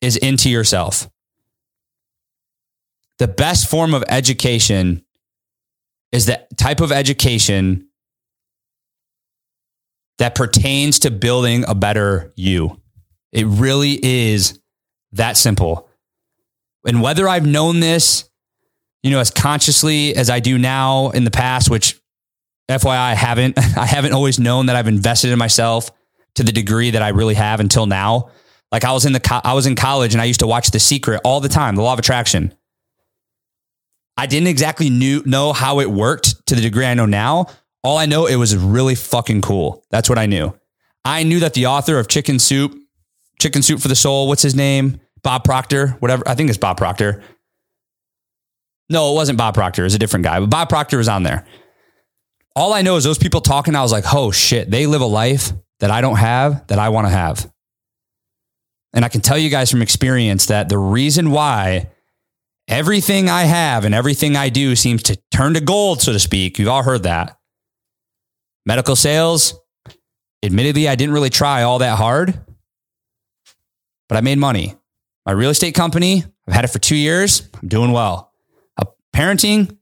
is 0.00 0.16
into 0.16 0.50
yourself. 0.50 1.08
The 3.18 3.28
best 3.28 3.68
form 3.68 3.94
of 3.94 4.04
education 4.08 5.04
is 6.12 6.26
the 6.26 6.46
type 6.56 6.80
of 6.80 6.92
education 6.92 7.88
that 10.18 10.34
pertains 10.34 11.00
to 11.00 11.10
building 11.10 11.64
a 11.66 11.74
better 11.74 12.32
you. 12.36 12.80
It 13.32 13.46
really 13.46 13.98
is 14.02 14.60
that 15.12 15.36
simple. 15.36 15.88
And 16.86 17.02
whether 17.02 17.28
I've 17.28 17.46
known 17.46 17.80
this, 17.80 18.28
you 19.02 19.10
know, 19.10 19.20
as 19.20 19.30
consciously 19.30 20.14
as 20.16 20.30
I 20.30 20.40
do 20.40 20.58
now 20.58 21.10
in 21.10 21.24
the 21.24 21.30
past, 21.30 21.70
which 21.70 22.00
FYI, 22.68 22.96
I 22.96 23.14
haven't, 23.14 23.58
I 23.76 23.86
haven't 23.86 24.12
always 24.12 24.38
known 24.38 24.66
that 24.66 24.76
I've 24.76 24.88
invested 24.88 25.30
in 25.30 25.38
myself 25.38 25.90
to 26.34 26.42
the 26.42 26.52
degree 26.52 26.90
that 26.90 27.02
I 27.02 27.08
really 27.08 27.34
have 27.34 27.60
until 27.60 27.86
now. 27.86 28.30
Like 28.70 28.84
I 28.84 28.92
was 28.92 29.06
in 29.06 29.12
the, 29.12 29.20
co- 29.20 29.40
I 29.42 29.54
was 29.54 29.66
in 29.66 29.74
college 29.74 30.14
and 30.14 30.20
I 30.20 30.24
used 30.24 30.40
to 30.40 30.46
watch 30.46 30.70
The 30.70 30.80
Secret 30.80 31.20
all 31.24 31.40
the 31.40 31.48
time, 31.48 31.76
The 31.76 31.82
Law 31.82 31.92
of 31.92 31.98
Attraction. 31.98 32.54
I 34.16 34.26
didn't 34.26 34.48
exactly 34.48 34.90
knew, 34.90 35.22
know 35.24 35.52
how 35.52 35.80
it 35.80 35.90
worked 35.90 36.46
to 36.48 36.54
the 36.54 36.60
degree 36.60 36.84
I 36.84 36.94
know 36.94 37.06
now. 37.06 37.46
All 37.84 37.96
I 37.96 38.06
know, 38.06 38.26
it 38.26 38.36
was 38.36 38.56
really 38.56 38.94
fucking 38.96 39.42
cool. 39.42 39.84
That's 39.90 40.08
what 40.08 40.18
I 40.18 40.26
knew. 40.26 40.52
I 41.04 41.22
knew 41.22 41.40
that 41.40 41.54
the 41.54 41.66
author 41.66 41.98
of 41.98 42.08
Chicken 42.08 42.38
Soup 42.38 42.74
Chicken 43.40 43.62
Soup 43.62 43.80
for 43.80 43.88
the 43.88 43.94
Soul. 43.94 44.28
What's 44.28 44.42
his 44.42 44.54
name? 44.54 45.00
Bob 45.22 45.44
Proctor, 45.44 45.88
whatever. 46.00 46.28
I 46.28 46.34
think 46.34 46.48
it's 46.48 46.58
Bob 46.58 46.76
Proctor. 46.76 47.22
No, 48.90 49.12
it 49.12 49.14
wasn't 49.14 49.38
Bob 49.38 49.54
Proctor. 49.54 49.82
It 49.82 49.84
was 49.84 49.94
a 49.94 49.98
different 49.98 50.24
guy, 50.24 50.40
but 50.40 50.50
Bob 50.50 50.68
Proctor 50.68 50.98
was 50.98 51.08
on 51.08 51.22
there. 51.22 51.46
All 52.56 52.72
I 52.72 52.82
know 52.82 52.96
is 52.96 53.04
those 53.04 53.18
people 53.18 53.40
talking. 53.40 53.76
I 53.76 53.82
was 53.82 53.92
like, 53.92 54.04
oh 54.12 54.30
shit, 54.30 54.70
they 54.70 54.86
live 54.86 55.00
a 55.00 55.06
life 55.06 55.52
that 55.80 55.90
I 55.90 56.00
don't 56.00 56.16
have 56.16 56.66
that 56.68 56.78
I 56.78 56.88
want 56.88 57.06
to 57.06 57.10
have. 57.10 57.50
And 58.92 59.04
I 59.04 59.08
can 59.08 59.20
tell 59.20 59.38
you 59.38 59.50
guys 59.50 59.70
from 59.70 59.82
experience 59.82 60.46
that 60.46 60.68
the 60.68 60.78
reason 60.78 61.30
why 61.30 61.90
everything 62.66 63.28
I 63.28 63.42
have 63.42 63.84
and 63.84 63.94
everything 63.94 64.36
I 64.36 64.48
do 64.48 64.76
seems 64.76 65.02
to 65.04 65.16
turn 65.30 65.54
to 65.54 65.60
gold, 65.60 66.00
so 66.00 66.12
to 66.12 66.18
speak, 66.18 66.58
you've 66.58 66.68
all 66.68 66.82
heard 66.82 67.02
that. 67.04 67.38
Medical 68.66 68.96
sales, 68.96 69.54
admittedly, 70.42 70.88
I 70.88 70.94
didn't 70.94 71.14
really 71.14 71.30
try 71.30 71.62
all 71.62 71.78
that 71.78 71.96
hard, 71.98 72.38
but 74.08 74.16
I 74.16 74.20
made 74.20 74.38
money. 74.38 74.76
My 75.24 75.32
real 75.32 75.50
estate 75.50 75.74
company, 75.74 76.24
I've 76.46 76.54
had 76.54 76.64
it 76.64 76.68
for 76.68 76.78
two 76.78 76.96
years. 76.96 77.48
I'm 77.60 77.68
doing 77.68 77.92
well. 77.92 78.32
Uh, 78.76 78.84
parenting, 79.14 79.76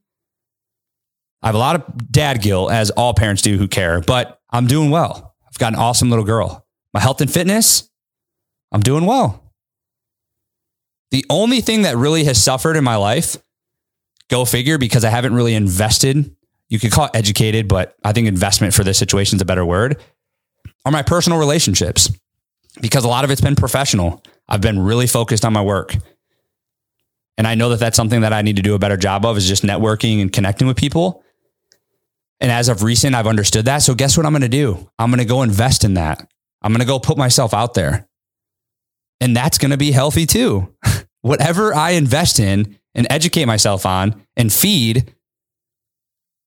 I 1.42 1.49
have 1.49 1.55
a 1.55 1.59
lot 1.59 1.77
of 1.77 2.11
dad 2.11 2.42
guilt, 2.42 2.73
as 2.73 2.90
all 2.90 3.14
parents 3.14 3.42
do 3.42 3.57
who 3.57 3.69
care, 3.69 4.01
but 4.01 4.40
I'm 4.51 4.66
doing 4.66 4.90
well. 4.90 5.35
I've 5.47 5.59
got 5.59 5.73
an 5.73 5.79
awesome 5.79 6.11
little 6.11 6.25
girl. 6.25 6.66
My 6.92 7.01
health 7.01 7.21
and 7.21 7.33
fitness, 7.33 7.88
I'm 8.77 8.83
doing 8.83 9.07
well. 9.07 9.43
The 11.11 11.25
only 11.31 11.62
thing 11.62 11.83
that 11.83 11.97
really 11.97 12.25
has 12.25 12.43
suffered 12.43 12.77
in 12.77 12.85
my 12.85 12.97
life, 12.97 13.39
go 14.29 14.45
figure, 14.45 14.77
because 14.77 15.03
I 15.03 15.09
haven't 15.09 15.33
really 15.33 15.55
invested, 15.55 16.37
you 16.69 16.79
could 16.79 16.93
call 16.93 17.07
it 17.07 17.12
educated, 17.15 17.69
but 17.69 17.97
I 18.05 18.12
think 18.12 18.29
investment 18.29 18.75
for 18.75 18.85
this 18.85 18.99
situation 18.99 19.37
is 19.37 19.41
a 19.41 19.47
better 19.47 19.65
word, 19.65 19.97
are 20.85 20.93
my 20.93 21.01
personal 21.01 21.39
relationships 21.39 22.11
because 22.79 23.03
a 23.05 23.09
lot 23.09 23.25
of 23.25 23.31
it's 23.31 23.41
been 23.41 23.57
professional. 23.57 24.23
I've 24.47 24.61
been 24.61 24.79
really 24.79 25.07
focused 25.07 25.47
on 25.47 25.55
my 25.55 25.62
work. 25.62 25.97
And 27.39 27.47
I 27.47 27.55
know 27.55 27.71
that 27.71 27.81
that's 27.81 27.97
something 27.97 28.21
that 28.21 28.35
I 28.35 28.43
need 28.43 28.57
to 28.57 28.62
do 28.62 28.75
a 28.75 28.79
better 28.79 28.99
job 28.99 29.25
of 29.25 29.39
is 29.39 29.49
just 29.49 29.62
networking 29.62 30.21
and 30.21 30.31
connecting 30.31 30.67
with 30.67 30.77
people. 30.77 31.25
And 32.41 32.53
as 32.53 32.69
of 32.69 32.83
recent, 32.83 33.15
I've 33.15 33.27
understood 33.27 33.65
that. 33.65 33.79
So 33.79 33.95
guess 33.95 34.19
what 34.19 34.27
I'm 34.27 34.33
going 34.33 34.43
to 34.43 34.51
do? 34.51 34.91
I'm 34.99 35.09
going 35.09 35.21
to 35.21 35.25
go 35.25 35.41
invest 35.41 35.83
in 35.83 35.95
that. 35.95 36.29
I'm 36.61 36.73
going 36.73 36.81
to 36.81 36.87
go 36.87 36.99
put 36.99 37.17
myself 37.17 37.55
out 37.55 37.73
there. 37.73 38.07
And 39.20 39.37
that's 39.37 39.59
going 39.59 39.70
to 39.70 39.76
be 39.76 39.92
healthy 39.92 40.26
too. 40.26 40.74
Whatever 41.22 41.74
I 41.74 41.90
invest 41.90 42.38
in 42.38 42.79
and 42.94 43.07
educate 43.11 43.46
myself 43.46 43.85
on 43.87 44.22
and 44.37 44.52
feed 44.52 45.14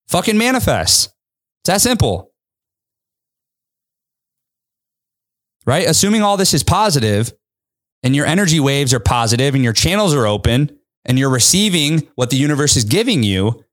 fucking 0.08 0.38
manifests. 0.38 1.08
It's 1.62 1.73
that 1.73 1.82
simple. 1.82 2.29
right? 5.69 5.88
Assuming 5.88 6.23
all 6.23 6.36
this 6.36 6.55
is 6.55 6.63
positive 6.63 7.32
and 8.01 8.15
your 8.15 8.25
energy 8.25 8.60
waves 8.60 8.91
are 8.91 8.99
positive 8.99 9.53
and 9.53 9.63
your 9.63 9.71
channels 9.71 10.15
are 10.15 10.25
open 10.25 10.75
and 11.05 11.19
you're 11.19 11.29
receiving 11.29 12.08
what 12.15 12.32
the 12.32 12.38
universe 12.38 12.75
is 12.75 12.86
giving 12.86 13.21
you, 13.21 13.63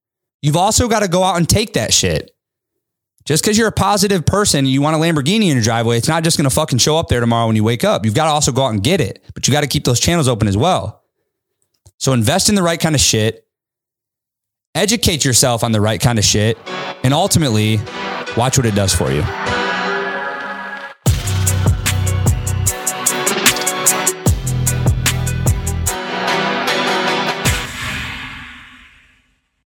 you've 0.42 0.58
also 0.58 0.88
got 0.88 1.00
to 1.00 1.08
go 1.08 1.22
out 1.22 1.38
and 1.38 1.48
take 1.48 1.72
that 1.72 1.94
shit. 1.94 2.35
Just 3.26 3.42
because 3.42 3.58
you're 3.58 3.68
a 3.68 3.72
positive 3.72 4.24
person, 4.24 4.60
and 4.60 4.68
you 4.68 4.80
want 4.80 4.94
a 4.94 4.98
Lamborghini 5.00 5.50
in 5.50 5.56
your 5.56 5.62
driveway, 5.62 5.98
it's 5.98 6.06
not 6.06 6.22
just 6.22 6.38
going 6.38 6.48
to 6.48 6.54
fucking 6.54 6.78
show 6.78 6.96
up 6.96 7.08
there 7.08 7.20
tomorrow 7.20 7.48
when 7.48 7.56
you 7.56 7.64
wake 7.64 7.82
up. 7.82 8.04
You've 8.04 8.14
got 8.14 8.26
to 8.26 8.30
also 8.30 8.52
go 8.52 8.64
out 8.64 8.72
and 8.72 8.82
get 8.82 9.00
it, 9.00 9.22
but 9.34 9.46
you 9.46 9.52
got 9.52 9.62
to 9.62 9.66
keep 9.66 9.84
those 9.84 9.98
channels 9.98 10.28
open 10.28 10.46
as 10.46 10.56
well. 10.56 11.02
So 11.98 12.12
invest 12.12 12.48
in 12.48 12.54
the 12.54 12.62
right 12.62 12.78
kind 12.78 12.94
of 12.94 13.00
shit, 13.00 13.46
educate 14.76 15.24
yourself 15.24 15.64
on 15.64 15.72
the 15.72 15.80
right 15.80 16.00
kind 16.00 16.20
of 16.20 16.24
shit, 16.24 16.56
and 17.02 17.12
ultimately 17.12 17.78
watch 18.36 18.58
what 18.58 18.64
it 18.64 18.76
does 18.76 18.94
for 18.94 19.10
you. 19.10 19.24